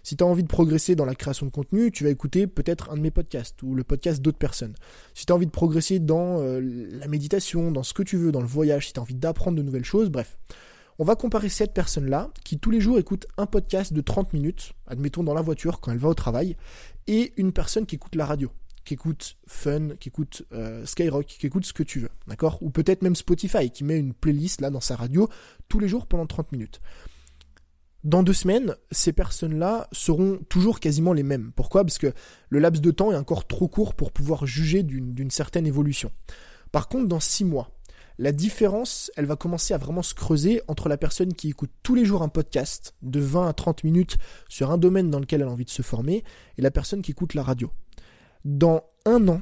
Si 0.04 0.16
tu 0.16 0.24
as 0.24 0.28
envie 0.28 0.44
de 0.44 0.48
progresser 0.48 0.96
dans 0.96 1.06
la 1.06 1.16
création 1.16 1.46
de 1.46 1.52
contenu, 1.52 1.92
tu 1.92 2.04
vas 2.04 2.10
écouter 2.10 2.48
peut-être 2.48 2.92
un 2.92 2.96
de 2.96 3.02
mes 3.02 3.12
podcasts 3.12 3.62
ou 3.64 3.76
le 3.76 3.84
podcast 3.84 4.22
d'autres 4.22 4.38
personnes. 4.38 4.76
Si 5.14 5.26
tu 5.26 5.34
as 5.34 5.36
envie 5.36 5.46
de 5.48 5.52
progresser 5.52 6.00
dans 6.00 6.40
euh, 6.40 6.62
la 6.92 7.08
méditation, 7.08 7.72
dans 7.72 7.84
ce 7.84 7.94
que 7.94 8.04
tu 8.04 8.18
veux, 8.18 8.32
dans 8.32 8.42
le 8.42 8.48
voyage, 8.48 8.88
si 8.88 8.94
tu 8.94 9.00
as 9.00 9.04
envie 9.04 9.16
d'apprendre 9.16 9.58
de 9.58 9.64
nouvelles 9.64 9.86
choses, 9.86 10.10
bref. 10.10 10.38
On 11.00 11.06
va 11.06 11.16
comparer 11.16 11.50
cette 11.50 11.74
personne-là 11.74 12.30
qui 12.44 12.60
tous 12.60 12.70
les 12.70 12.80
jours 12.80 13.00
écoute 13.00 13.26
un 13.38 13.48
podcast 13.48 13.94
de 13.94 14.02
30 14.02 14.32
minutes, 14.32 14.74
admettons 14.86 15.24
dans 15.24 15.34
la 15.34 15.42
voiture 15.42 15.80
quand 15.80 15.92
elle 15.92 15.98
va 15.98 16.10
au 16.10 16.14
travail, 16.14 16.56
et 17.08 17.34
une 17.38 17.52
personne 17.52 17.88
qui 17.88 17.96
écoute 17.96 18.14
la 18.14 18.28
radio 18.28 18.52
qui 18.84 18.94
écoute 18.94 19.38
Fun, 19.48 19.96
qui 20.00 20.10
écoute 20.10 20.44
euh, 20.54 20.86
Skyrock, 20.86 21.26
qui 21.26 21.46
écoute 21.46 21.66
ce 21.66 21.74
que 21.74 21.84
tu 21.84 22.00
veux, 22.00 22.10
d'accord? 22.28 22.58
Ou 22.62 22.70
peut-être 22.70 23.02
même 23.02 23.16
Spotify, 23.16 23.70
qui 23.70 23.84
met 23.84 23.98
une 23.98 24.14
playlist 24.14 24.62
là 24.62 24.70
dans 24.70 24.82
sa 24.82 24.96
radio 24.96 25.30
tous 25.70 25.80
les 25.80 25.88
jours 25.88 26.08
pendant 26.08 26.26
30 26.26 26.52
minutes. 26.52 26.82
Dans 28.04 28.22
deux 28.22 28.34
semaines, 28.34 28.76
ces 28.92 29.14
personnes-là 29.14 29.88
seront 29.94 30.40
toujours 30.50 30.82
quasiment 30.82 31.14
les 31.14 31.24
mêmes. 31.24 31.54
Pourquoi? 31.56 31.86
Parce 31.86 31.98
que 31.98 32.14
le 32.50 32.60
laps 32.60 32.82
de 32.82 32.92
temps 32.92 33.14
est 33.14 33.16
encore 33.16 33.48
trop 33.48 33.70
court 33.70 33.96
pour 33.96 34.12
pouvoir 34.12 34.46
juger 34.46 34.84
d'une 34.84 35.32
certaine 35.32 35.66
évolution. 35.66 36.12
Par 36.74 36.90
contre, 36.90 37.08
dans 37.08 37.22
six 37.22 37.46
mois, 37.46 37.72
la 38.18 38.32
différence, 38.32 39.10
elle 39.16 39.26
va 39.26 39.38
commencer 39.38 39.74
à 39.74 39.78
vraiment 39.78 40.04
se 40.04 40.14
creuser 40.14 40.62
entre 40.68 40.90
la 40.90 40.98
personne 40.98 41.34
qui 41.34 41.50
écoute 41.50 41.72
tous 41.82 41.96
les 41.96 42.06
jours 42.06 42.24
un 42.24 42.30
podcast 42.30 42.94
de 43.02 43.20
20 43.20 43.48
à 43.48 43.54
30 43.54 43.86
minutes 43.86 44.18
sur 44.50 44.70
un 44.70 44.78
domaine 44.78 45.10
dans 45.10 45.20
lequel 45.20 45.42
elle 45.42 45.48
a 45.48 45.52
envie 45.52 45.66
de 45.66 45.70
se 45.70 45.82
former 45.82 46.24
et 46.58 46.62
la 46.62 46.72
personne 46.72 47.02
qui 47.02 47.12
écoute 47.12 47.34
la 47.34 47.44
radio 47.44 47.72
dans 48.46 48.84
un 49.06 49.28
an, 49.28 49.42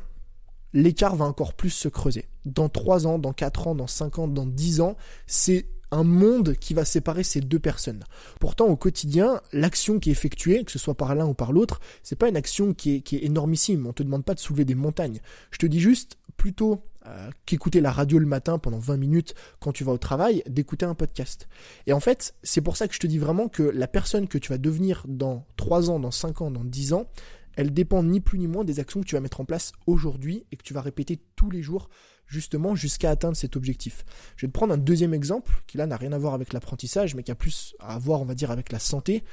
l'écart 0.73 1.15
va 1.15 1.25
encore 1.25 1.53
plus 1.53 1.69
se 1.69 1.87
creuser. 1.87 2.27
Dans 2.45 2.69
trois 2.69 3.07
ans, 3.07 3.19
dans 3.19 3.33
quatre 3.33 3.67
ans, 3.67 3.75
dans 3.75 3.87
cinq 3.87 4.19
ans, 4.19 4.27
dans 4.27 4.45
dix 4.45 4.81
ans, 4.81 4.95
c'est 5.27 5.67
un 5.91 6.03
monde 6.03 6.55
qui 6.55 6.73
va 6.73 6.85
séparer 6.85 7.23
ces 7.23 7.41
deux 7.41 7.59
personnes. 7.59 8.03
Pourtant, 8.39 8.67
au 8.67 8.77
quotidien, 8.77 9.41
l'action 9.51 9.99
qui 9.99 10.09
est 10.09 10.13
effectuée, 10.13 10.63
que 10.63 10.71
ce 10.71 10.79
soit 10.79 10.95
par 10.95 11.13
l'un 11.15 11.25
ou 11.25 11.33
par 11.33 11.51
l'autre, 11.51 11.81
c'est 12.01 12.15
pas 12.15 12.29
une 12.29 12.37
action 12.37 12.73
qui 12.73 12.95
est, 12.95 13.13
énormissime. 13.13 13.85
On 13.85 13.93
te 13.93 14.01
demande 14.01 14.23
pas 14.23 14.33
de 14.33 14.39
soulever 14.39 14.65
des 14.65 14.75
montagnes. 14.75 15.19
Je 15.51 15.57
te 15.57 15.65
dis 15.65 15.81
juste, 15.81 16.17
plutôt 16.37 16.81
euh, 17.07 17.29
qu'écouter 17.45 17.81
la 17.81 17.91
radio 17.91 18.19
le 18.19 18.25
matin 18.25 18.57
pendant 18.57 18.79
20 18.79 18.97
minutes 18.97 19.35
quand 19.59 19.73
tu 19.73 19.83
vas 19.83 19.91
au 19.91 19.97
travail, 19.97 20.43
d'écouter 20.47 20.85
un 20.85 20.95
podcast. 20.95 21.49
Et 21.87 21.93
en 21.93 21.99
fait, 21.99 22.35
c'est 22.41 22.61
pour 22.61 22.77
ça 22.77 22.87
que 22.87 22.93
je 22.93 22.99
te 22.99 23.07
dis 23.07 23.17
vraiment 23.17 23.49
que 23.49 23.63
la 23.63 23.87
personne 23.87 24.27
que 24.29 24.37
tu 24.37 24.49
vas 24.49 24.57
devenir 24.57 25.03
dans 25.07 25.45
3 25.57 25.89
ans, 25.89 25.99
dans 25.99 26.11
5 26.11 26.41
ans, 26.41 26.51
dans 26.51 26.63
10 26.63 26.93
ans, 26.93 27.07
elle 27.55 27.73
dépend 27.73 28.03
ni 28.03 28.19
plus 28.19 28.39
ni 28.39 28.47
moins 28.47 28.63
des 28.63 28.79
actions 28.79 29.01
que 29.01 29.05
tu 29.05 29.15
vas 29.15 29.21
mettre 29.21 29.41
en 29.41 29.45
place 29.45 29.73
aujourd'hui 29.87 30.45
et 30.51 30.57
que 30.57 30.63
tu 30.63 30.73
vas 30.73 30.81
répéter 30.81 31.19
tous 31.35 31.49
les 31.49 31.61
jours 31.61 31.89
justement 32.27 32.75
jusqu'à 32.75 33.09
atteindre 33.09 33.35
cet 33.35 33.55
objectif. 33.55 34.05
Je 34.37 34.45
vais 34.45 34.51
te 34.51 34.53
prendre 34.57 34.73
un 34.73 34.77
deuxième 34.77 35.13
exemple 35.13 35.61
qui 35.67 35.77
là 35.77 35.85
n'a 35.85 35.97
rien 35.97 36.13
à 36.13 36.17
voir 36.17 36.33
avec 36.33 36.53
l'apprentissage 36.53 37.15
mais 37.15 37.23
qui 37.23 37.31
a 37.31 37.35
plus 37.35 37.75
à 37.79 37.99
voir 37.99 38.21
on 38.21 38.25
va 38.25 38.35
dire 38.35 38.51
avec 38.51 38.71
la 38.71 38.79
santé. 38.79 39.23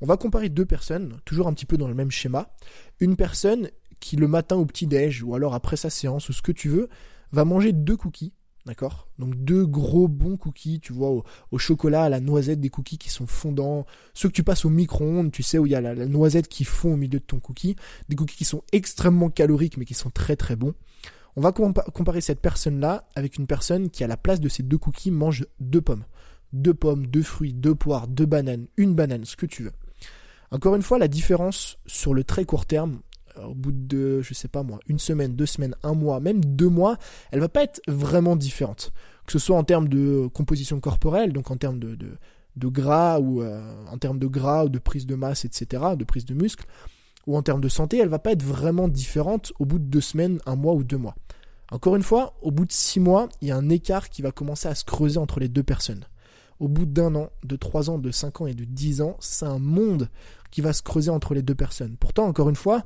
On 0.00 0.06
va 0.06 0.16
comparer 0.16 0.48
deux 0.48 0.66
personnes, 0.66 1.18
toujours 1.24 1.46
un 1.46 1.54
petit 1.54 1.66
peu 1.66 1.76
dans 1.76 1.88
le 1.88 1.94
même 1.94 2.10
schéma. 2.10 2.52
Une 3.00 3.16
personne 3.16 3.70
qui 4.00 4.16
le 4.16 4.26
matin 4.26 4.56
au 4.56 4.66
petit-déj 4.66 5.22
ou 5.22 5.34
alors 5.34 5.54
après 5.54 5.76
sa 5.76 5.90
séance 5.90 6.28
ou 6.28 6.32
ce 6.32 6.42
que 6.42 6.52
tu 6.52 6.68
veux 6.68 6.88
va 7.30 7.44
manger 7.44 7.72
deux 7.72 7.96
cookies 7.96 8.32
D'accord? 8.64 9.08
Donc 9.18 9.34
deux 9.36 9.66
gros 9.66 10.06
bons 10.06 10.36
cookies, 10.36 10.78
tu 10.78 10.92
vois, 10.92 11.24
au, 11.50 11.58
chocolat, 11.58 12.04
à 12.04 12.08
la 12.08 12.20
noisette, 12.20 12.60
des 12.60 12.68
cookies 12.68 12.98
qui 12.98 13.10
sont 13.10 13.26
fondants. 13.26 13.86
Ceux 14.14 14.28
que 14.28 14.34
tu 14.34 14.44
passes 14.44 14.64
au 14.64 14.70
micro-ondes, 14.70 15.32
tu 15.32 15.42
sais, 15.42 15.58
où 15.58 15.66
il 15.66 15.72
y 15.72 15.74
a 15.74 15.80
la, 15.80 15.94
noisette 16.06 16.46
qui 16.46 16.64
fond 16.64 16.94
au 16.94 16.96
milieu 16.96 17.18
de 17.18 17.24
ton 17.24 17.40
cookie. 17.40 17.74
Des 18.08 18.14
cookies 18.14 18.36
qui 18.36 18.44
sont 18.44 18.62
extrêmement 18.70 19.30
caloriques, 19.30 19.76
mais 19.78 19.84
qui 19.84 19.94
sont 19.94 20.10
très 20.10 20.36
très 20.36 20.54
bons. 20.54 20.74
On 21.34 21.40
va 21.40 21.50
comparer 21.50 22.20
cette 22.20 22.40
personne-là 22.40 23.08
avec 23.16 23.36
une 23.36 23.46
personne 23.46 23.90
qui, 23.90 24.04
à 24.04 24.06
la 24.06 24.16
place 24.16 24.38
de 24.38 24.48
ces 24.48 24.62
deux 24.62 24.78
cookies, 24.78 25.10
mange 25.10 25.46
deux 25.58 25.80
pommes. 25.80 26.04
Deux 26.52 26.74
pommes, 26.74 27.06
deux 27.06 27.22
fruits, 27.22 27.54
deux 27.54 27.74
poires, 27.74 28.06
deux 28.06 28.26
bananes, 28.26 28.66
une 28.76 28.94
banane, 28.94 29.24
ce 29.24 29.36
que 29.36 29.46
tu 29.46 29.64
veux. 29.64 29.72
Encore 30.52 30.76
une 30.76 30.82
fois, 30.82 30.98
la 30.98 31.08
différence 31.08 31.78
sur 31.86 32.12
le 32.12 32.24
très 32.24 32.44
court 32.44 32.66
terme, 32.66 33.00
au 33.48 33.54
bout 33.54 33.72
de, 33.72 34.20
je 34.22 34.34
sais 34.34 34.48
pas 34.48 34.62
moi, 34.62 34.80
une 34.86 34.98
semaine, 34.98 35.34
deux 35.34 35.46
semaines, 35.46 35.74
un 35.82 35.94
mois, 35.94 36.20
même 36.20 36.44
deux 36.44 36.68
mois, 36.68 36.96
elle 37.30 37.40
va 37.40 37.48
pas 37.48 37.62
être 37.62 37.80
vraiment 37.88 38.36
différente. 38.36 38.92
Que 39.26 39.32
ce 39.32 39.38
soit 39.38 39.56
en 39.56 39.64
termes 39.64 39.88
de 39.88 40.28
composition 40.32 40.80
corporelle, 40.80 41.32
donc 41.32 41.50
en 41.50 41.56
termes 41.56 41.78
de, 41.78 41.96
de, 42.56 42.68
gras 42.68 43.20
ou 43.20 43.42
euh, 43.42 43.62
en 43.90 43.98
termes 43.98 44.18
de 44.18 44.26
gras 44.26 44.64
ou 44.64 44.68
de 44.68 44.78
prise 44.78 45.06
de 45.06 45.14
masse, 45.14 45.44
etc., 45.44 45.82
de 45.96 46.04
prise 46.04 46.24
de 46.24 46.34
muscle, 46.34 46.66
ou 47.26 47.36
en 47.36 47.42
termes 47.42 47.60
de 47.60 47.68
santé, 47.68 47.98
elle 47.98 48.08
va 48.08 48.18
pas 48.18 48.32
être 48.32 48.42
vraiment 48.42 48.88
différente 48.88 49.52
au 49.58 49.64
bout 49.64 49.78
de 49.78 49.84
deux 49.84 50.00
semaines, 50.00 50.40
un 50.46 50.56
mois 50.56 50.74
ou 50.74 50.82
deux 50.82 50.98
mois. 50.98 51.14
Encore 51.70 51.96
une 51.96 52.02
fois, 52.02 52.34
au 52.42 52.50
bout 52.50 52.66
de 52.66 52.72
six 52.72 53.00
mois, 53.00 53.28
il 53.40 53.48
y 53.48 53.50
a 53.50 53.56
un 53.56 53.70
écart 53.70 54.10
qui 54.10 54.20
va 54.20 54.30
commencer 54.30 54.68
à 54.68 54.74
se 54.74 54.84
creuser 54.84 55.18
entre 55.18 55.40
les 55.40 55.48
deux 55.48 55.62
personnes. 55.62 56.04
Au 56.60 56.68
bout 56.68 56.84
d'un 56.84 57.14
an, 57.14 57.30
de 57.44 57.56
trois 57.56 57.88
ans, 57.88 57.98
de 57.98 58.10
cinq 58.10 58.40
ans 58.40 58.46
et 58.46 58.54
de 58.54 58.64
dix 58.64 59.00
ans, 59.00 59.16
c'est 59.20 59.46
un 59.46 59.58
monde 59.58 60.08
qui 60.50 60.60
va 60.60 60.72
se 60.72 60.82
creuser 60.82 61.10
entre 61.10 61.34
les 61.34 61.42
deux 61.42 61.54
personnes. 61.54 61.96
Pourtant, 61.98 62.26
encore 62.26 62.50
une 62.50 62.56
fois, 62.56 62.84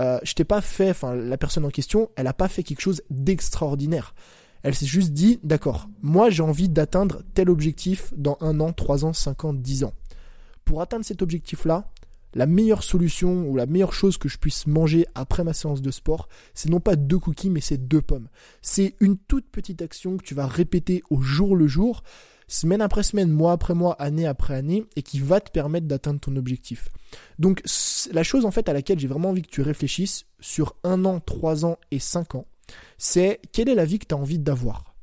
euh, 0.00 0.18
je 0.22 0.34
t'ai 0.34 0.44
pas 0.44 0.60
fait, 0.60 0.90
enfin 0.90 1.14
la 1.14 1.36
personne 1.36 1.64
en 1.64 1.70
question, 1.70 2.10
elle 2.16 2.26
a 2.26 2.32
pas 2.32 2.48
fait 2.48 2.62
quelque 2.62 2.80
chose 2.80 3.02
d'extraordinaire. 3.10 4.14
Elle 4.62 4.74
s'est 4.74 4.86
juste 4.86 5.12
dit, 5.12 5.38
d'accord, 5.42 5.88
moi 6.02 6.30
j'ai 6.30 6.42
envie 6.42 6.68
d'atteindre 6.68 7.22
tel 7.34 7.50
objectif 7.50 8.12
dans 8.16 8.36
un 8.40 8.60
an, 8.60 8.72
trois 8.72 9.04
ans, 9.04 9.12
cinq 9.12 9.44
ans, 9.44 9.52
dix 9.52 9.84
ans. 9.84 9.94
Pour 10.64 10.82
atteindre 10.82 11.04
cet 11.04 11.22
objectif-là, 11.22 11.90
la 12.34 12.46
meilleure 12.46 12.84
solution 12.84 13.48
ou 13.48 13.56
la 13.56 13.66
meilleure 13.66 13.92
chose 13.92 14.16
que 14.16 14.28
je 14.28 14.38
puisse 14.38 14.66
manger 14.66 15.06
après 15.14 15.44
ma 15.44 15.52
séance 15.52 15.82
de 15.82 15.90
sport, 15.90 16.28
c'est 16.54 16.70
non 16.70 16.80
pas 16.80 16.96
deux 16.96 17.18
cookies, 17.18 17.50
mais 17.50 17.60
c'est 17.60 17.88
deux 17.88 18.02
pommes. 18.02 18.28
C'est 18.62 18.94
une 19.00 19.18
toute 19.18 19.50
petite 19.50 19.82
action 19.82 20.16
que 20.16 20.24
tu 20.24 20.34
vas 20.34 20.46
répéter 20.46 21.02
au 21.10 21.20
jour 21.20 21.56
le 21.56 21.66
jour 21.66 22.02
semaine 22.50 22.82
après 22.82 23.02
semaine, 23.02 23.30
mois 23.30 23.52
après 23.52 23.74
mois, 23.74 23.94
année 24.00 24.26
après 24.26 24.54
année, 24.54 24.84
et 24.96 25.02
qui 25.02 25.20
va 25.20 25.40
te 25.40 25.50
permettre 25.50 25.86
d'atteindre 25.86 26.20
ton 26.20 26.36
objectif. 26.36 26.88
Donc 27.38 27.62
la 28.12 28.22
chose 28.22 28.44
en 28.44 28.50
fait 28.50 28.68
à 28.68 28.72
laquelle 28.72 28.98
j'ai 28.98 29.08
vraiment 29.08 29.30
envie 29.30 29.42
que 29.42 29.50
tu 29.50 29.62
réfléchisses 29.62 30.26
sur 30.40 30.76
un 30.84 31.04
an, 31.04 31.20
trois 31.20 31.64
ans 31.64 31.78
et 31.90 31.98
cinq 31.98 32.34
ans, 32.34 32.46
c'est 32.98 33.40
quelle 33.52 33.68
est 33.68 33.74
la 33.74 33.84
vie 33.84 33.98
que 33.98 34.06
tu 34.06 34.14
as 34.14 34.18
envie 34.18 34.38
d'avoir? 34.38 34.94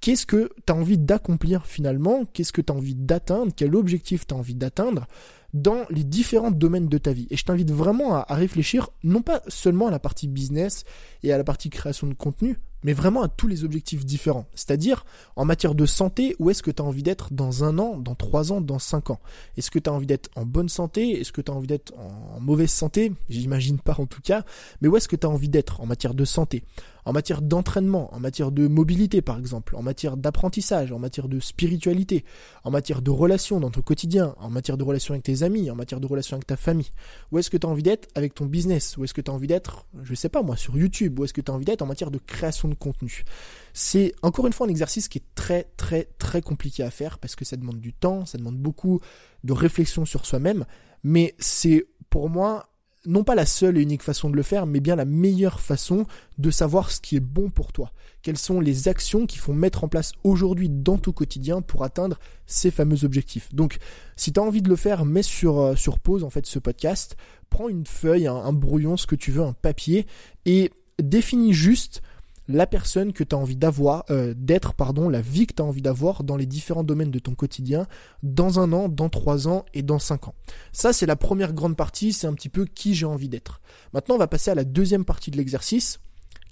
Qu'est-ce 0.00 0.26
que 0.26 0.50
tu 0.66 0.72
as 0.72 0.76
envie 0.76 0.98
d'accomplir 0.98 1.66
finalement? 1.66 2.24
Qu'est-ce 2.26 2.52
que 2.52 2.60
tu 2.60 2.72
as 2.72 2.76
envie 2.76 2.94
d'atteindre? 2.94 3.52
Quel 3.56 3.74
objectif 3.74 4.26
tu 4.26 4.34
as 4.34 4.36
envie 4.36 4.54
d'atteindre 4.54 5.06
dans 5.54 5.86
les 5.88 6.04
différents 6.04 6.50
domaines 6.50 6.88
de 6.88 6.98
ta 6.98 7.12
vie? 7.12 7.26
Et 7.30 7.36
je 7.36 7.44
t'invite 7.44 7.70
vraiment 7.70 8.16
à, 8.16 8.34
réfléchir 8.34 8.90
non 9.02 9.22
pas 9.22 9.42
seulement 9.48 9.86
à 9.86 9.90
la 9.90 9.98
partie 9.98 10.28
business 10.28 10.84
et 11.22 11.32
à 11.32 11.38
la 11.38 11.44
partie 11.44 11.70
création 11.70 12.06
de 12.06 12.14
contenu, 12.14 12.58
mais 12.84 12.92
vraiment 12.92 13.22
à 13.22 13.28
tous 13.28 13.48
les 13.48 13.64
objectifs 13.64 14.04
différents. 14.04 14.46
C'est-à-dire, 14.54 15.04
en 15.34 15.44
matière 15.44 15.74
de 15.74 15.86
santé, 15.86 16.36
où 16.38 16.50
est-ce 16.50 16.62
que 16.62 16.70
tu 16.70 16.80
as 16.80 16.84
envie 16.84 17.02
d'être 17.02 17.32
dans 17.32 17.64
un 17.64 17.78
an, 17.78 17.96
dans 17.96 18.14
trois 18.14 18.52
ans, 18.52 18.60
dans 18.60 18.78
cinq 18.78 19.10
ans? 19.10 19.20
Est-ce 19.56 19.70
que 19.70 19.78
tu 19.80 19.90
as 19.90 19.92
envie 19.92 20.06
d'être 20.06 20.30
en 20.36 20.46
bonne 20.46 20.68
santé? 20.68 21.20
Est-ce 21.20 21.32
que 21.32 21.40
tu 21.40 21.50
as 21.50 21.54
envie 21.54 21.66
d'être 21.66 21.92
en 21.98 22.40
mauvaise 22.40 22.70
santé? 22.70 23.12
J'imagine 23.28 23.78
pas 23.78 23.96
en 23.98 24.06
tout 24.06 24.22
cas. 24.22 24.44
Mais 24.80 24.88
où 24.88 24.96
est-ce 24.96 25.08
que 25.08 25.16
tu 25.16 25.26
as 25.26 25.30
envie 25.30 25.48
d'être 25.48 25.80
en 25.80 25.86
matière 25.86 26.14
de 26.14 26.24
santé? 26.24 26.62
En 27.06 27.12
matière 27.12 27.42
d'entraînement, 27.42 28.14
en 28.14 28.20
matière 28.20 28.50
de 28.50 28.66
mobilité 28.66 29.20
par 29.20 29.38
exemple, 29.38 29.76
en 29.76 29.82
matière 29.82 30.16
d'apprentissage, 30.16 30.90
en 30.90 30.98
matière 30.98 31.28
de 31.28 31.38
spiritualité, 31.38 32.24
en 32.64 32.70
matière 32.70 33.02
de 33.02 33.10
relations 33.10 33.60
dans 33.60 33.70
ton 33.70 33.82
quotidien, 33.82 34.34
en 34.38 34.48
matière 34.48 34.78
de 34.78 34.84
relations 34.84 35.12
avec 35.12 35.22
tes 35.22 35.42
amis, 35.42 35.70
en 35.70 35.74
matière 35.74 36.00
de 36.00 36.06
relations 36.06 36.36
avec 36.36 36.46
ta 36.46 36.56
famille? 36.56 36.90
Où 37.30 37.38
est-ce 37.38 37.50
que 37.50 37.58
tu 37.58 37.66
as 37.66 37.70
envie 37.70 37.82
d'être 37.82 38.08
avec 38.14 38.34
ton 38.34 38.46
business? 38.46 38.96
Où 38.96 39.04
est-ce 39.04 39.12
que 39.12 39.20
tu 39.20 39.30
as 39.30 39.34
envie 39.34 39.48
d'être, 39.48 39.84
je 40.02 40.14
sais 40.14 40.30
pas 40.30 40.42
moi, 40.42 40.56
sur 40.56 40.78
YouTube? 40.78 41.18
Où 41.18 41.24
est-ce 41.24 41.34
que 41.34 41.42
tu 41.42 41.50
as 41.50 41.54
envie 41.54 41.66
d'être 41.66 41.82
en 41.82 41.86
matière 41.86 42.10
de 42.10 42.18
création 42.18 42.68
de 42.68 42.73
contenu 42.74 43.24
C'est 43.72 44.14
encore 44.22 44.46
une 44.46 44.52
fois 44.52 44.66
un 44.66 44.70
exercice 44.70 45.08
qui 45.08 45.18
est 45.18 45.34
très 45.34 45.64
très 45.76 46.08
très 46.18 46.42
compliqué 46.42 46.82
à 46.82 46.90
faire 46.90 47.18
parce 47.18 47.36
que 47.36 47.44
ça 47.44 47.56
demande 47.56 47.80
du 47.80 47.92
temps, 47.92 48.26
ça 48.26 48.38
demande 48.38 48.58
beaucoup 48.58 49.00
de 49.42 49.52
réflexion 49.52 50.04
sur 50.04 50.26
soi-même, 50.26 50.64
mais 51.02 51.34
c'est 51.38 51.86
pour 52.10 52.30
moi 52.30 52.68
non 53.06 53.24
pas 53.24 53.34
la 53.34 53.46
seule 53.46 53.76
et 53.76 53.82
unique 53.82 54.02
façon 54.02 54.30
de 54.30 54.36
le 54.36 54.42
faire, 54.42 54.66
mais 54.66 54.80
bien 54.80 54.96
la 54.96 55.04
meilleure 55.04 55.60
façon 55.60 56.06
de 56.38 56.50
savoir 56.50 56.90
ce 56.90 57.00
qui 57.00 57.16
est 57.16 57.20
bon 57.20 57.50
pour 57.50 57.72
toi. 57.72 57.92
Quelles 58.22 58.38
sont 58.38 58.60
les 58.60 58.88
actions 58.88 59.26
qu'il 59.26 59.40
faut 59.40 59.52
mettre 59.52 59.84
en 59.84 59.88
place 59.88 60.12
aujourd'hui 60.24 60.68
dans 60.70 60.98
ton 60.98 61.12
quotidien 61.12 61.60
pour 61.60 61.84
atteindre 61.84 62.18
ces 62.46 62.70
fameux 62.70 63.04
objectifs? 63.04 63.54
Donc, 63.54 63.78
si 64.16 64.32
tu 64.32 64.40
as 64.40 64.42
envie 64.42 64.62
de 64.62 64.70
le 64.70 64.76
faire, 64.76 65.04
mets 65.04 65.22
sur, 65.22 65.58
euh, 65.58 65.76
sur 65.76 65.98
pause 65.98 66.24
en 66.24 66.30
fait 66.30 66.46
ce 66.46 66.58
podcast, 66.58 67.16
prends 67.50 67.68
une 67.68 67.86
feuille, 67.86 68.26
un 68.26 68.52
brouillon, 68.52 68.96
ce 68.96 69.06
que 69.06 69.16
tu 69.16 69.30
veux, 69.30 69.42
un 69.42 69.52
papier, 69.52 70.06
et 70.46 70.72
définis 71.02 71.52
juste 71.52 72.02
la 72.48 72.66
personne 72.66 73.12
que 73.12 73.24
tu 73.24 73.34
as 73.34 73.38
envie 73.38 73.56
d'avoir, 73.56 74.04
euh, 74.10 74.34
d'être, 74.36 74.74
pardon, 74.74 75.08
la 75.08 75.20
vie 75.20 75.46
que 75.46 75.54
tu 75.54 75.62
as 75.62 75.64
envie 75.64 75.82
d'avoir 75.82 76.24
dans 76.24 76.36
les 76.36 76.46
différents 76.46 76.84
domaines 76.84 77.10
de 77.10 77.18
ton 77.18 77.34
quotidien, 77.34 77.86
dans 78.22 78.60
un 78.60 78.72
an, 78.72 78.88
dans 78.88 79.08
trois 79.08 79.48
ans 79.48 79.64
et 79.72 79.82
dans 79.82 79.98
cinq 79.98 80.28
ans. 80.28 80.34
Ça, 80.72 80.92
c'est 80.92 81.06
la 81.06 81.16
première 81.16 81.52
grande 81.52 81.76
partie, 81.76 82.12
c'est 82.12 82.26
un 82.26 82.34
petit 82.34 82.48
peu 82.48 82.66
qui 82.66 82.94
j'ai 82.94 83.06
envie 83.06 83.28
d'être. 83.28 83.60
Maintenant, 83.92 84.16
on 84.16 84.18
va 84.18 84.26
passer 84.26 84.50
à 84.50 84.54
la 84.54 84.64
deuxième 84.64 85.04
partie 85.04 85.30
de 85.30 85.36
l'exercice, 85.36 86.00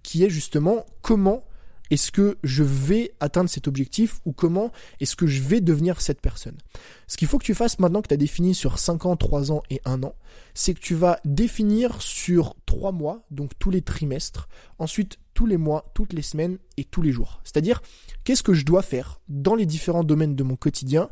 qui 0.03 0.25
est 0.25 0.31
justement 0.31 0.87
comment 1.03 1.45
est-ce 1.93 2.11
que 2.11 2.39
je 2.43 2.63
vais 2.63 3.13
atteindre 3.21 3.51
cet 3.51 3.69
objectif 3.69 4.21
ou 4.25 4.33
comment 4.33 4.73
est-ce 5.01 5.15
que 5.15 5.27
je 5.27 5.43
vais 5.43 5.61
devenir 5.61 6.01
cette 6.01 6.23
personne. 6.23 6.57
Ce 7.07 7.19
qu'il 7.19 7.29
faut 7.29 7.39
que 7.39 7.45
tu 7.45 7.55
fasses 7.55 7.79
maintenant 7.79 8.01
que 8.01 8.09
tu 8.09 8.15
as 8.15 8.19
défini 8.19 8.55
sur 8.55 8.79
5 8.79 9.05
ans, 9.05 9.17
3 9.17 9.53
ans 9.53 9.63
et 9.69 9.83
1 9.85 10.03
an, 10.03 10.15
c'est 10.55 10.73
que 10.73 10.81
tu 10.81 10.95
vas 10.95 11.21
définir 11.27 12.01
sur 12.01 12.57
3 12.65 12.93
mois, 12.93 13.27
donc 13.31 13.51
tous 13.59 13.71
les 13.71 13.83
trimestres, 13.83 14.49
ensuite 14.79 15.19
tous 15.43 15.47
les 15.47 15.57
mois, 15.57 15.85
toutes 15.93 16.13
les 16.13 16.23
semaines 16.23 16.59
et 16.77 16.85
tous 16.85 17.03
les 17.03 17.11
jours. 17.11 17.41
C'est-à-dire, 17.43 17.83
qu'est-ce 18.23 18.45
que 18.45 18.55
je 18.55 18.65
dois 18.65 18.81
faire 18.81 19.21
dans 19.29 19.57
les 19.57 19.67
différents 19.67 20.05
domaines 20.05 20.37
de 20.37 20.45
mon 20.45 20.55
quotidien 20.55 21.11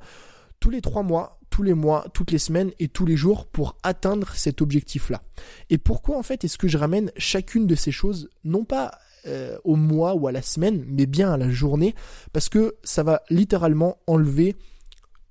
tous 0.61 0.71
les 0.71 0.81
3 0.81 1.03
mois, 1.03 1.41
tous 1.51 1.65
les 1.65 1.75
mois, 1.75 2.07
toutes 2.15 2.31
les 2.31 2.39
semaines 2.39 2.71
et 2.79 2.87
tous 2.87 3.05
les 3.07 3.17
jours 3.17 3.47
pour 3.47 3.77
atteindre 3.83 4.33
cet 4.37 4.63
objectif-là? 4.63 5.21
Et 5.69 5.79
pourquoi 5.79 6.17
en 6.17 6.23
fait 6.23 6.45
est-ce 6.45 6.59
que 6.59 6.69
je 6.69 6.79
ramène 6.79 7.11
chacune 7.17 7.67
de 7.67 7.75
ces 7.75 7.91
choses, 7.91 8.31
non 8.45 8.65
pas 8.65 8.93
euh, 9.27 9.59
au 9.65 9.75
mois 9.75 10.15
ou 10.15 10.29
à 10.29 10.33
la 10.33 10.43
semaine, 10.43 10.85
mais 10.87 11.07
bien 11.07 11.33
à 11.33 11.37
la 11.37 11.51
journée, 11.51 11.97
parce 12.33 12.49
que 12.49 12.77
ça 12.85 13.03
va 13.03 13.23
littéralement 13.31 13.99
enlever 14.07 14.55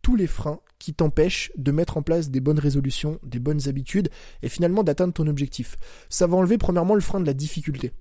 tous 0.01 0.17
les 0.17 0.27
freins 0.27 0.59
qui 0.77 0.93
t'empêchent 0.93 1.53
de 1.55 1.71
mettre 1.71 1.95
en 1.95 2.01
place 2.01 2.31
des 2.31 2.41
bonnes 2.41 2.59
résolutions, 2.59 3.17
des 3.23 3.39
bonnes 3.39 3.69
habitudes, 3.69 4.09
et 4.43 4.49
finalement 4.49 4.83
d'atteindre 4.83 5.13
ton 5.13 5.27
objectif. 5.27 5.77
Ça 6.09 6.27
va 6.27 6.35
enlever 6.35 6.57
premièrement 6.57 6.95
le 6.95 7.01
frein 7.01 7.21
de 7.21 7.25
la 7.25 7.33
difficulté. 7.33 7.93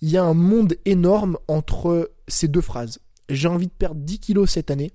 Il 0.00 0.10
y 0.10 0.16
a 0.16 0.24
un 0.24 0.34
monde 0.34 0.76
énorme 0.84 1.38
entre 1.48 2.10
ces 2.28 2.48
deux 2.48 2.60
phrases. 2.60 2.98
J'ai 3.28 3.48
envie 3.48 3.66
de 3.66 3.72
perdre 3.72 4.00
10 4.00 4.18
kilos 4.18 4.50
cette 4.50 4.70
année, 4.70 4.92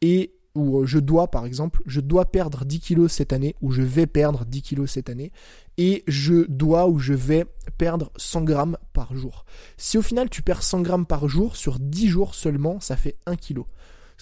et 0.00 0.34
ou 0.54 0.80
euh, 0.80 0.86
je 0.86 0.98
dois 0.98 1.30
par 1.30 1.46
exemple, 1.46 1.82
je 1.86 2.00
dois 2.00 2.26
perdre 2.26 2.64
10 2.64 2.80
kilos 2.80 3.12
cette 3.12 3.32
année, 3.32 3.54
ou 3.62 3.70
je 3.70 3.82
vais 3.82 4.06
perdre 4.06 4.44
10 4.44 4.62
kilos 4.62 4.90
cette 4.90 5.08
année, 5.08 5.32
et 5.78 6.04
je 6.06 6.46
dois 6.48 6.88
ou 6.88 6.98
je 6.98 7.14
vais 7.14 7.46
perdre 7.78 8.12
100 8.16 8.42
grammes 8.42 8.76
par 8.92 9.14
jour. 9.14 9.44
Si 9.76 9.96
au 9.96 10.02
final 10.02 10.28
tu 10.28 10.42
perds 10.42 10.62
100 10.62 10.82
grammes 10.82 11.06
par 11.06 11.28
jour, 11.28 11.56
sur 11.56 11.78
10 11.78 12.08
jours 12.08 12.34
seulement, 12.34 12.80
ça 12.80 12.96
fait 12.96 13.16
1 13.26 13.36
kilo. 13.36 13.66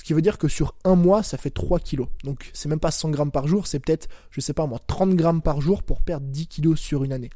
Ce 0.01 0.05
qui 0.05 0.15
veut 0.15 0.23
dire 0.23 0.39
que 0.39 0.49
sur 0.49 0.75
un 0.85 0.95
mois, 0.95 1.23
ça 1.23 1.37
fait 1.37 1.51
3 1.51 1.79
kilos. 1.79 2.09
Donc 2.25 2.51
c'est 2.55 2.71
même 2.71 2.81
pas 2.81 2.91
100 2.91 3.11
grammes 3.11 3.31
par 3.31 3.47
jour, 3.47 3.67
c'est 3.67 3.81
peut-être, 3.81 4.09
je 4.31 4.41
sais 4.41 4.55
pas 4.55 4.65
moi, 4.65 4.79
30 4.87 5.15
grammes 5.15 5.43
par 5.43 5.61
jour 5.61 5.83
pour 5.83 6.01
perdre 6.01 6.27
10 6.27 6.47
kilos 6.47 6.81
sur 6.81 7.05
une 7.05 7.13
année. 7.13 7.29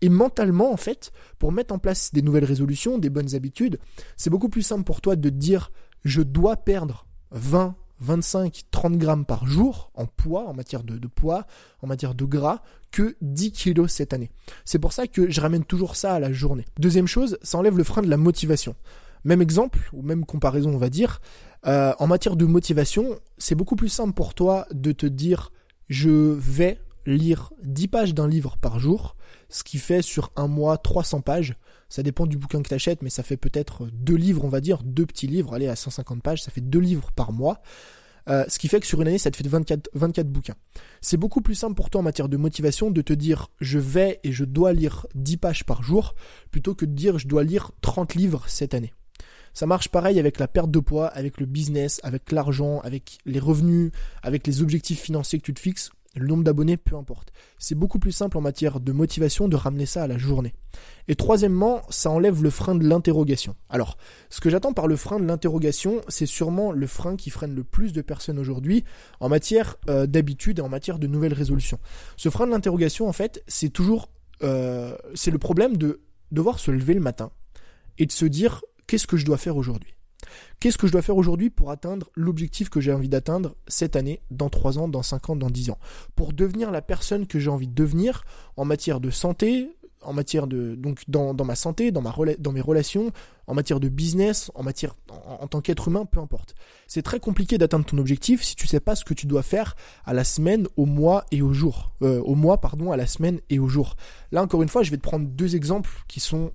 Et 0.00 0.08
mentalement, 0.08 0.72
en 0.72 0.76
fait, 0.76 1.10
pour 1.40 1.50
mettre 1.50 1.74
en 1.74 1.80
place 1.80 2.14
des 2.14 2.22
nouvelles 2.22 2.44
résolutions, 2.44 2.98
des 2.98 3.10
bonnes 3.10 3.34
habitudes, 3.34 3.80
c'est 4.16 4.30
beaucoup 4.30 4.48
plus 4.48 4.62
simple 4.62 4.84
pour 4.84 5.00
toi 5.00 5.16
de 5.16 5.28
dire 5.28 5.72
je 6.04 6.22
dois 6.22 6.54
perdre 6.54 7.04
20, 7.32 7.74
25-30 8.00 8.96
grammes 8.96 9.24
par 9.24 9.44
jour 9.44 9.90
en 9.94 10.06
poids, 10.06 10.46
en 10.46 10.54
matière 10.54 10.84
de, 10.84 11.08
poids, 11.08 11.48
en 11.82 11.88
matière 11.88 12.14
de 12.14 12.24
gras, 12.24 12.62
que 12.92 13.16
10 13.22 13.50
kilos 13.50 13.90
cette 13.90 14.12
année. 14.12 14.30
C'est 14.64 14.78
pour 14.78 14.92
ça 14.92 15.08
que 15.08 15.28
je 15.28 15.40
ramène 15.40 15.64
toujours 15.64 15.96
ça 15.96 16.14
à 16.14 16.20
la 16.20 16.32
journée. 16.32 16.64
Deuxième 16.78 17.08
chose, 17.08 17.38
ça 17.42 17.58
enlève 17.58 17.76
le 17.76 17.82
frein 17.82 18.02
de 18.02 18.08
la 18.08 18.18
motivation. 18.18 18.76
Même 19.24 19.42
exemple, 19.42 19.90
ou 19.92 20.02
même 20.02 20.24
comparaison 20.24 20.74
on 20.74 20.78
va 20.78 20.90
dire, 20.90 21.20
euh, 21.66 21.92
en 21.98 22.06
matière 22.06 22.36
de 22.36 22.44
motivation, 22.44 23.18
c'est 23.38 23.54
beaucoup 23.54 23.76
plus 23.76 23.88
simple 23.88 24.12
pour 24.12 24.34
toi 24.34 24.66
de 24.70 24.92
te 24.92 25.06
dire 25.06 25.50
je 25.88 26.10
vais 26.10 26.78
lire 27.06 27.52
10 27.62 27.88
pages 27.88 28.14
d'un 28.14 28.28
livre 28.28 28.56
par 28.58 28.78
jour, 28.78 29.16
ce 29.48 29.62
qui 29.62 29.78
fait 29.78 30.02
sur 30.02 30.32
un 30.36 30.48
mois 30.48 30.78
300 30.78 31.20
pages, 31.20 31.56
ça 31.88 32.02
dépend 32.02 32.26
du 32.26 32.36
bouquin 32.36 32.62
que 32.62 32.68
tu 32.68 32.74
achètes, 32.74 33.02
mais 33.02 33.10
ça 33.10 33.22
fait 33.22 33.36
peut-être 33.36 33.86
deux 33.92 34.16
livres, 34.16 34.44
on 34.44 34.48
va 34.48 34.60
dire, 34.60 34.82
deux 34.82 35.06
petits 35.06 35.26
livres, 35.26 35.54
allez, 35.54 35.68
à 35.68 35.76
150 35.76 36.22
pages, 36.22 36.42
ça 36.42 36.50
fait 36.50 36.60
deux 36.60 36.80
livres 36.80 37.12
par 37.12 37.32
mois. 37.32 37.60
Euh, 38.28 38.44
ce 38.48 38.58
qui 38.58 38.68
fait 38.68 38.80
que 38.80 38.86
sur 38.86 39.02
une 39.02 39.08
année, 39.08 39.18
ça 39.18 39.30
te 39.30 39.36
fait 39.36 39.46
24, 39.46 39.90
24 39.92 40.28
bouquins. 40.28 40.54
C'est 41.02 41.18
beaucoup 41.18 41.42
plus 41.42 41.54
simple 41.54 41.74
pour 41.74 41.90
toi 41.90 42.00
en 42.00 42.04
matière 42.04 42.30
de 42.30 42.38
motivation 42.38 42.90
de 42.90 43.02
te 43.02 43.12
dire 43.12 43.48
je 43.60 43.78
vais 43.78 44.18
et 44.24 44.32
je 44.32 44.44
dois 44.44 44.72
lire 44.72 45.06
10 45.14 45.36
pages 45.36 45.64
par 45.64 45.82
jour, 45.82 46.14
plutôt 46.50 46.74
que 46.74 46.86
de 46.86 46.92
dire 46.92 47.18
je 47.18 47.28
dois 47.28 47.44
lire 47.44 47.72
30 47.82 48.14
livres 48.14 48.44
cette 48.48 48.72
année. 48.72 48.94
Ça 49.54 49.66
marche 49.66 49.88
pareil 49.88 50.18
avec 50.18 50.38
la 50.38 50.48
perte 50.48 50.70
de 50.70 50.80
poids, 50.80 51.06
avec 51.06 51.40
le 51.40 51.46
business, 51.46 52.00
avec 52.02 52.32
l'argent, 52.32 52.80
avec 52.80 53.18
les 53.24 53.38
revenus, 53.38 53.92
avec 54.22 54.46
les 54.46 54.62
objectifs 54.62 55.00
financiers 55.00 55.38
que 55.38 55.44
tu 55.44 55.54
te 55.54 55.60
fixes 55.60 55.90
le 56.16 56.26
nombre 56.26 56.44
d'abonnés, 56.44 56.76
peu 56.76 56.96
importe. 56.96 57.32
C'est 57.58 57.74
beaucoup 57.74 57.98
plus 57.98 58.12
simple 58.12 58.38
en 58.38 58.40
matière 58.40 58.80
de 58.80 58.92
motivation 58.92 59.48
de 59.48 59.56
ramener 59.56 59.86
ça 59.86 60.04
à 60.04 60.06
la 60.06 60.18
journée. 60.18 60.54
Et 61.08 61.16
troisièmement, 61.16 61.82
ça 61.88 62.10
enlève 62.10 62.42
le 62.42 62.50
frein 62.50 62.74
de 62.74 62.86
l'interrogation. 62.86 63.56
Alors, 63.68 63.96
ce 64.30 64.40
que 64.40 64.50
j'attends 64.50 64.72
par 64.72 64.86
le 64.86 64.96
frein 64.96 65.18
de 65.18 65.24
l'interrogation, 65.24 66.00
c'est 66.08 66.26
sûrement 66.26 66.72
le 66.72 66.86
frein 66.86 67.16
qui 67.16 67.30
freine 67.30 67.54
le 67.54 67.64
plus 67.64 67.92
de 67.92 68.02
personnes 68.02 68.38
aujourd'hui 68.38 68.84
en 69.20 69.28
matière 69.28 69.76
euh, 69.88 70.06
d'habitude 70.06 70.60
et 70.60 70.62
en 70.62 70.68
matière 70.68 70.98
de 70.98 71.06
nouvelles 71.06 71.34
résolutions. 71.34 71.78
Ce 72.16 72.28
frein 72.28 72.46
de 72.46 72.52
l'interrogation, 72.52 73.08
en 73.08 73.12
fait, 73.12 73.42
c'est 73.48 73.70
toujours, 73.70 74.08
euh, 74.42 74.96
c'est 75.14 75.30
le 75.30 75.38
problème 75.38 75.76
de 75.76 76.00
devoir 76.30 76.58
se 76.58 76.70
lever 76.70 76.94
le 76.94 77.00
matin 77.00 77.30
et 77.98 78.06
de 78.06 78.12
se 78.12 78.24
dire 78.24 78.62
qu'est-ce 78.86 79.06
que 79.06 79.16
je 79.16 79.24
dois 79.24 79.38
faire 79.38 79.56
aujourd'hui? 79.56 79.94
Qu'est-ce 80.60 80.78
que 80.78 80.86
je 80.86 80.92
dois 80.92 81.02
faire 81.02 81.16
aujourd'hui 81.16 81.50
pour 81.50 81.70
atteindre 81.70 82.10
l'objectif 82.14 82.70
que 82.70 82.80
j'ai 82.80 82.92
envie 82.92 83.08
d'atteindre 83.08 83.54
cette 83.68 83.96
année, 83.96 84.22
dans 84.30 84.48
3 84.48 84.78
ans, 84.78 84.88
dans 84.88 85.02
5 85.02 85.30
ans, 85.30 85.36
dans 85.36 85.50
10 85.50 85.70
ans? 85.70 85.78
Pour 86.14 86.32
devenir 86.32 86.70
la 86.70 86.82
personne 86.82 87.26
que 87.26 87.38
j'ai 87.38 87.50
envie 87.50 87.68
de 87.68 87.74
devenir 87.74 88.24
en 88.56 88.64
matière 88.64 89.00
de 89.00 89.10
santé, 89.10 89.68
en 90.04 90.12
matière 90.12 90.46
de 90.46 90.74
donc 90.74 91.02
dans, 91.08 91.34
ma 91.44 91.54
santé, 91.54 91.90
dans, 91.90 92.02
ma, 92.02 92.14
dans 92.38 92.52
mes 92.52 92.60
relations, 92.60 93.10
en 93.46 93.54
matière 93.54 93.80
de 93.80 93.88
business, 93.88 94.50
en 94.54 94.62
matière 94.62 94.94
en, 95.10 95.46
tant 95.46 95.60
qu'être 95.60 95.88
humain, 95.88 96.04
peu 96.04 96.20
importe. 96.20 96.54
C'est 96.86 97.02
très 97.02 97.20
compliqué 97.20 97.58
d'atteindre 97.58 97.84
ton 97.84 97.98
objectif 97.98 98.42
si 98.42 98.54
tu 98.54 98.66
sais 98.66 98.80
pas 98.80 98.96
ce 98.96 99.04
que 99.04 99.14
tu 99.14 99.26
dois 99.26 99.42
faire 99.42 99.76
à 100.04 100.12
la 100.12 100.24
semaine, 100.24 100.66
au 100.76 100.86
mois 100.86 101.24
et 101.30 101.42
au 101.42 101.52
jour. 101.52 101.92
Euh, 102.02 102.20
au 102.20 102.34
mois, 102.34 102.60
pardon, 102.60 102.92
à 102.92 102.96
la 102.96 103.06
semaine 103.06 103.40
et 103.50 103.58
au 103.58 103.68
jour. 103.68 103.96
Là 104.32 104.42
encore 104.42 104.62
une 104.62 104.68
fois, 104.68 104.82
je 104.82 104.90
vais 104.90 104.96
te 104.96 105.02
prendre 105.02 105.26
deux 105.26 105.56
exemples 105.56 105.90
qui 106.08 106.20
sont 106.20 106.52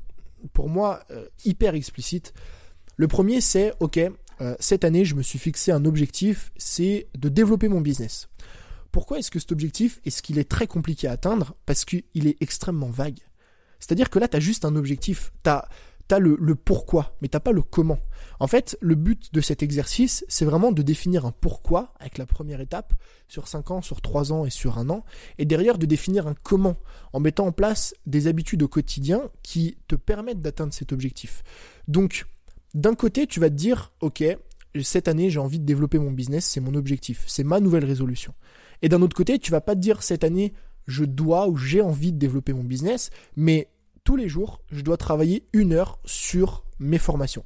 pour 0.53 0.69
moi 0.69 1.01
euh, 1.11 1.27
hyper 1.45 1.75
explicites. 1.75 2.33
Le 2.97 3.07
premier, 3.07 3.41
c'est, 3.41 3.73
OK, 3.79 3.97
euh, 3.97 4.55
cette 4.59 4.83
année, 4.83 5.05
je 5.05 5.15
me 5.15 5.21
suis 5.21 5.39
fixé 5.39 5.71
un 5.71 5.85
objectif, 5.85 6.51
c'est 6.57 7.07
de 7.17 7.29
développer 7.29 7.67
mon 7.67 7.81
business. 7.81 8.29
Pourquoi 8.91 9.19
est-ce 9.19 9.31
que 9.31 9.39
cet 9.39 9.51
objectif, 9.51 9.99
est-ce 10.05 10.21
qu'il 10.21 10.39
est 10.39 10.49
très 10.49 10.67
compliqué 10.67 11.07
à 11.07 11.11
atteindre? 11.11 11.55
Parce 11.65 11.85
qu'il 11.85 12.03
est 12.13 12.41
extrêmement 12.41 12.89
vague. 12.89 13.19
C'est-à-dire 13.79 14.09
que 14.09 14.19
là, 14.19 14.27
tu 14.27 14.37
as 14.37 14.39
juste 14.39 14.65
un 14.65 14.75
objectif. 14.75 15.31
Tu 15.43 15.49
le, 16.17 16.35
le, 16.39 16.55
pourquoi, 16.55 17.15
mais 17.21 17.27
t'as 17.27 17.39
pas 17.39 17.51
le 17.51 17.61
comment. 17.61 17.99
En 18.39 18.47
fait, 18.47 18.77
le 18.81 18.95
but 18.95 19.31
de 19.33 19.41
cet 19.41 19.61
exercice, 19.61 20.25
c'est 20.27 20.45
vraiment 20.45 20.71
de 20.71 20.81
définir 20.81 21.27
un 21.27 21.31
pourquoi 21.31 21.93
avec 21.99 22.17
la 22.17 22.25
première 22.25 22.61
étape 22.61 22.93
sur 23.27 23.47
5 23.47 23.69
ans, 23.69 23.81
sur 23.83 24.01
3 24.01 24.31
ans 24.31 24.45
et 24.45 24.49
sur 24.49 24.79
un 24.79 24.89
an, 24.89 25.03
et 25.37 25.45
derrière 25.45 25.77
de 25.77 25.85
définir 25.85 26.25
un 26.25 26.33
comment 26.41 26.77
en 27.13 27.19
mettant 27.19 27.45
en 27.45 27.51
place 27.51 27.93
des 28.07 28.25
habitudes 28.25 28.63
au 28.63 28.67
quotidien 28.67 29.29
qui 29.43 29.77
te 29.87 29.95
permettent 29.95 30.41
d'atteindre 30.41 30.73
cet 30.73 30.91
objectif. 30.91 31.43
Donc, 31.87 32.25
d'un 32.73 32.95
côté, 32.95 33.27
tu 33.27 33.39
vas 33.39 33.49
te 33.49 33.55
dire, 33.55 33.91
ok, 34.01 34.23
cette 34.83 35.07
année, 35.07 35.29
j'ai 35.29 35.39
envie 35.39 35.59
de 35.59 35.65
développer 35.65 35.99
mon 35.99 36.11
business, 36.11 36.45
c'est 36.45 36.61
mon 36.61 36.73
objectif, 36.75 37.23
c'est 37.27 37.43
ma 37.43 37.59
nouvelle 37.59 37.85
résolution. 37.85 38.33
Et 38.81 38.89
d'un 38.89 39.01
autre 39.01 39.15
côté, 39.15 39.37
tu 39.37 39.51
vas 39.51 39.61
pas 39.61 39.75
te 39.75 39.81
dire, 39.81 40.01
cette 40.01 40.23
année, 40.23 40.53
je 40.87 41.03
dois 41.03 41.47
ou 41.47 41.57
j'ai 41.57 41.81
envie 41.81 42.11
de 42.11 42.17
développer 42.17 42.53
mon 42.53 42.63
business, 42.63 43.09
mais 43.35 43.69
tous 44.09 44.15
les 44.15 44.27
jours, 44.27 44.59
je 44.71 44.81
dois 44.81 44.97
travailler 44.97 45.47
une 45.53 45.71
heure 45.71 45.99
sur 46.03 46.63
mes 46.79 46.97
formations. 46.97 47.45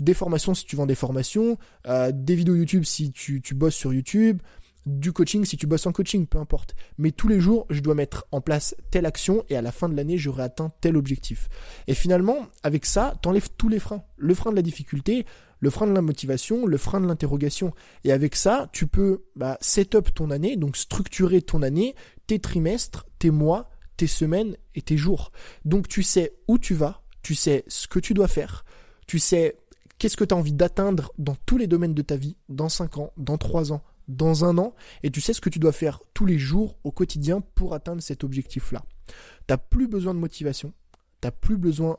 Des 0.00 0.14
formations 0.14 0.54
si 0.54 0.64
tu 0.64 0.76
vends 0.76 0.86
des 0.86 0.94
formations, 0.94 1.58
euh, 1.86 2.10
des 2.10 2.34
vidéos 2.36 2.54
YouTube 2.54 2.84
si 2.84 3.12
tu, 3.12 3.42
bosses 3.52 3.74
sur 3.74 3.92
YouTube, 3.92 4.40
du 4.86 5.12
coaching 5.12 5.44
si 5.44 5.58
tu 5.58 5.66
bosses 5.66 5.86
en 5.86 5.92
coaching, 5.92 6.26
peu 6.26 6.38
importe. 6.38 6.74
Mais 6.96 7.10
tous 7.10 7.28
les 7.28 7.38
jours, 7.38 7.66
je 7.68 7.80
dois 7.80 7.94
mettre 7.94 8.24
en 8.32 8.40
place 8.40 8.74
telle 8.90 9.04
action 9.04 9.44
et 9.50 9.58
à 9.58 9.60
la 9.60 9.72
fin 9.72 9.90
de 9.90 9.94
l'année, 9.94 10.16
j'aurai 10.16 10.44
atteint 10.44 10.72
tel 10.80 10.96
objectif. 10.96 11.50
Et 11.86 11.92
finalement, 11.92 12.46
avec 12.62 12.86
ça, 12.86 13.12
t'enlèves 13.20 13.50
tous 13.58 13.68
les 13.68 13.78
freins. 13.78 14.04
Le 14.16 14.32
frein 14.32 14.52
de 14.52 14.56
la 14.56 14.62
difficulté, 14.62 15.26
le 15.60 15.68
frein 15.68 15.86
de 15.86 15.92
la 15.92 16.00
motivation, 16.00 16.64
le 16.64 16.78
frein 16.78 17.02
de 17.02 17.06
l'interrogation. 17.06 17.74
Et 18.04 18.12
avec 18.12 18.36
ça, 18.36 18.70
tu 18.72 18.86
peux 18.86 19.24
bah, 19.36 19.58
set 19.60 19.96
up 19.96 20.14
ton 20.14 20.30
année, 20.30 20.56
donc 20.56 20.78
structurer 20.78 21.42
ton 21.42 21.60
année, 21.60 21.94
tes 22.26 22.38
trimestres, 22.38 23.04
tes 23.18 23.30
mois, 23.30 23.68
tes 23.96 24.06
semaines 24.06 24.56
et 24.74 24.82
tes 24.82 24.96
jours. 24.96 25.32
Donc 25.64 25.88
tu 25.88 26.02
sais 26.02 26.34
où 26.48 26.58
tu 26.58 26.74
vas, 26.74 27.02
tu 27.22 27.34
sais 27.34 27.64
ce 27.68 27.86
que 27.88 27.98
tu 27.98 28.14
dois 28.14 28.28
faire, 28.28 28.64
tu 29.06 29.18
sais 29.18 29.56
qu'est-ce 29.98 30.16
que 30.16 30.24
tu 30.24 30.34
as 30.34 30.36
envie 30.36 30.52
d'atteindre 30.52 31.12
dans 31.18 31.36
tous 31.46 31.58
les 31.58 31.66
domaines 31.66 31.94
de 31.94 32.02
ta 32.02 32.16
vie, 32.16 32.36
dans 32.48 32.68
5 32.68 32.98
ans, 32.98 33.12
dans 33.16 33.38
3 33.38 33.72
ans, 33.72 33.82
dans 34.08 34.44
un 34.44 34.58
an 34.58 34.74
et 35.02 35.10
tu 35.10 35.20
sais 35.20 35.32
ce 35.32 35.40
que 35.40 35.48
tu 35.48 35.58
dois 35.58 35.72
faire 35.72 36.00
tous 36.12 36.26
les 36.26 36.38
jours 36.38 36.76
au 36.84 36.90
quotidien 36.90 37.40
pour 37.54 37.74
atteindre 37.74 38.02
cet 38.02 38.24
objectif-là. 38.24 38.84
Tu 39.06 39.14
n'as 39.50 39.56
plus 39.56 39.88
besoin 39.88 40.14
de 40.14 40.18
motivation, 40.18 40.72
tu 41.20 41.26
n'as 41.26 41.30
plus 41.30 41.56
besoin, 41.56 41.98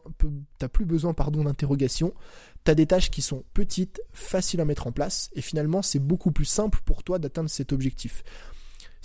plus 0.71 0.86
besoin 0.86 1.13
pardon, 1.13 1.43
d'interrogation, 1.43 2.13
tu 2.63 2.71
as 2.71 2.75
des 2.75 2.86
tâches 2.86 3.10
qui 3.10 3.21
sont 3.21 3.43
petites, 3.53 4.01
faciles 4.13 4.62
à 4.62 4.65
mettre 4.65 4.88
en 4.88 4.91
place 4.91 5.29
et 5.34 5.41
finalement 5.41 5.81
c'est 5.81 5.99
beaucoup 5.99 6.31
plus 6.31 6.45
simple 6.45 6.79
pour 6.86 7.03
toi 7.03 7.19
d'atteindre 7.19 7.49
cet 7.49 7.73
objectif. 7.73 8.23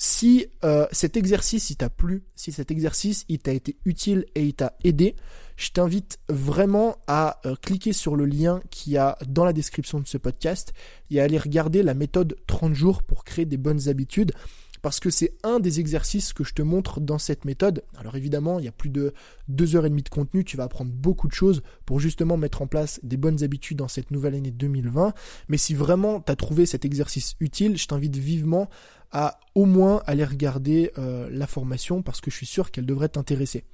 Si 0.02 0.46
euh, 0.64 0.86
cet 0.92 1.18
exercice 1.18 1.68
il 1.68 1.76
t'a 1.76 1.90
plu, 1.90 2.22
si 2.34 2.52
cet 2.52 2.70
exercice 2.70 3.26
il 3.28 3.38
t'a 3.38 3.52
été 3.52 3.76
utile 3.84 4.24
et 4.34 4.46
il 4.46 4.54
t'a 4.54 4.72
aidé, 4.82 5.14
je 5.56 5.72
t'invite 5.72 6.18
vraiment 6.30 6.96
à 7.06 7.38
euh, 7.44 7.54
cliquer 7.60 7.92
sur 7.92 8.16
le 8.16 8.24
lien 8.24 8.62
qui 8.70 8.96
a 8.96 9.18
dans 9.28 9.44
la 9.44 9.52
description 9.52 10.00
de 10.00 10.06
ce 10.06 10.16
podcast 10.16 10.72
et 11.10 11.20
à 11.20 11.24
aller 11.24 11.36
regarder 11.36 11.82
la 11.82 11.92
méthode 11.92 12.38
30 12.46 12.72
jours 12.72 13.02
pour 13.02 13.24
créer 13.24 13.44
des 13.44 13.58
bonnes 13.58 13.90
habitudes. 13.90 14.32
parce 14.80 15.00
que 15.00 15.10
c'est 15.10 15.34
un 15.42 15.60
des 15.60 15.78
exercices 15.80 16.32
que 16.32 16.44
je 16.44 16.54
te 16.54 16.62
montre 16.62 17.00
dans 17.00 17.18
cette 17.18 17.44
méthode. 17.44 17.84
Alors 17.98 18.16
évidemment, 18.16 18.58
il 18.58 18.64
y 18.64 18.68
a 18.68 18.72
plus 18.72 18.88
de 18.88 19.12
deux 19.48 19.76
heures 19.76 19.84
et 19.84 19.90
demie 19.90 20.02
de 20.02 20.08
contenu, 20.08 20.42
tu 20.42 20.56
vas 20.56 20.64
apprendre 20.64 20.90
beaucoup 20.90 21.28
de 21.28 21.34
choses 21.34 21.60
pour 21.84 22.00
justement 22.00 22.38
mettre 22.38 22.62
en 22.62 22.66
place 22.66 22.98
des 23.02 23.18
bonnes 23.18 23.44
habitudes 23.44 23.76
dans 23.76 23.88
cette 23.88 24.10
nouvelle 24.10 24.34
année 24.34 24.50
2020. 24.50 25.12
Mais 25.48 25.58
si 25.58 25.74
vraiment 25.74 26.22
tu 26.22 26.32
as 26.32 26.36
trouvé 26.36 26.64
cet 26.64 26.86
exercice 26.86 27.36
utile, 27.40 27.76
je 27.76 27.86
t'invite 27.86 28.16
vivement 28.16 28.70
à 29.12 29.40
au 29.56 29.64
moins 29.64 30.02
aller 30.06 30.24
regarder 30.24 30.92
euh, 30.96 31.28
la 31.32 31.46
formation 31.48 32.02
parce 32.02 32.20
que 32.20 32.30
je 32.30 32.36
suis 32.36 32.46
sûr 32.46 32.70
qu'elle 32.70 32.86
devrait 32.86 33.08
t'intéresser. 33.08 33.64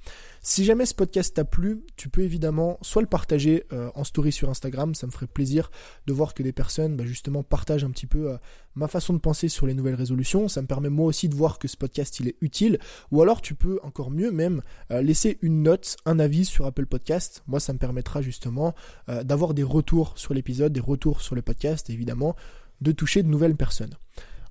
Si 0.41 0.65
jamais 0.65 0.87
ce 0.87 0.95
podcast 0.95 1.35
t'a 1.35 1.45
plu, 1.45 1.83
tu 1.95 2.09
peux 2.09 2.21
évidemment 2.21 2.79
soit 2.81 3.03
le 3.03 3.07
partager 3.07 3.65
euh, 3.71 3.91
en 3.93 4.03
story 4.03 4.31
sur 4.31 4.49
Instagram, 4.49 4.95
ça 4.95 5.05
me 5.05 5.11
ferait 5.11 5.27
plaisir 5.27 5.69
de 6.07 6.13
voir 6.13 6.33
que 6.33 6.41
des 6.41 6.51
personnes 6.51 6.95
bah, 6.95 7.05
justement 7.05 7.43
partagent 7.43 7.83
un 7.83 7.91
petit 7.91 8.07
peu 8.07 8.31
euh, 8.31 8.37
ma 8.73 8.87
façon 8.87 9.13
de 9.13 9.19
penser 9.19 9.49
sur 9.49 9.67
les 9.67 9.75
nouvelles 9.75 9.95
résolutions, 9.95 10.47
ça 10.47 10.63
me 10.63 10.67
permet 10.67 10.89
moi 10.89 11.05
aussi 11.05 11.29
de 11.29 11.35
voir 11.35 11.59
que 11.59 11.67
ce 11.67 11.77
podcast 11.77 12.19
il 12.19 12.27
est 12.27 12.35
utile, 12.41 12.79
ou 13.11 13.21
alors 13.21 13.41
tu 13.41 13.53
peux 13.53 13.79
encore 13.83 14.11
mieux 14.11 14.31
même 14.31 14.61
laisser 14.89 15.39
une 15.41 15.63
note, 15.63 15.97
un 16.05 16.19
avis 16.19 16.45
sur 16.45 16.65
Apple 16.67 16.85
Podcast, 16.85 17.43
moi 17.47 17.59
ça 17.59 17.73
me 17.73 17.79
permettra 17.79 18.21
justement 18.21 18.75
d'avoir 19.23 19.55
des 19.55 19.63
retours 19.63 20.13
sur 20.15 20.35
l'épisode, 20.35 20.73
des 20.73 20.79
retours 20.79 21.21
sur 21.21 21.33
le 21.33 21.41
podcast 21.41 21.89
et 21.89 21.93
évidemment 21.93 22.35
de 22.81 22.91
toucher 22.91 23.23
de 23.23 23.29
nouvelles 23.29 23.55
personnes. 23.55 23.97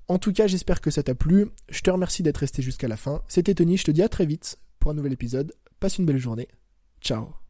En 0.07 0.19
tout 0.19 0.31
cas, 0.31 0.47
j'espère 0.47 0.81
que 0.81 0.91
ça 0.91 1.03
t'a 1.03 1.15
plu. 1.15 1.47
Je 1.69 1.81
te 1.81 1.89
remercie 1.89 2.23
d'être 2.23 2.37
resté 2.37 2.61
jusqu'à 2.61 2.87
la 2.87 2.97
fin. 2.97 3.21
C'était 3.27 3.55
Tony, 3.55 3.77
je 3.77 3.83
te 3.83 3.91
dis 3.91 4.03
à 4.03 4.09
très 4.09 4.25
vite 4.25 4.57
pour 4.79 4.91
un 4.91 4.93
nouvel 4.93 5.13
épisode. 5.13 5.53
Passe 5.79 5.97
une 5.97 6.05
belle 6.05 6.17
journée. 6.17 6.47
Ciao 7.01 7.46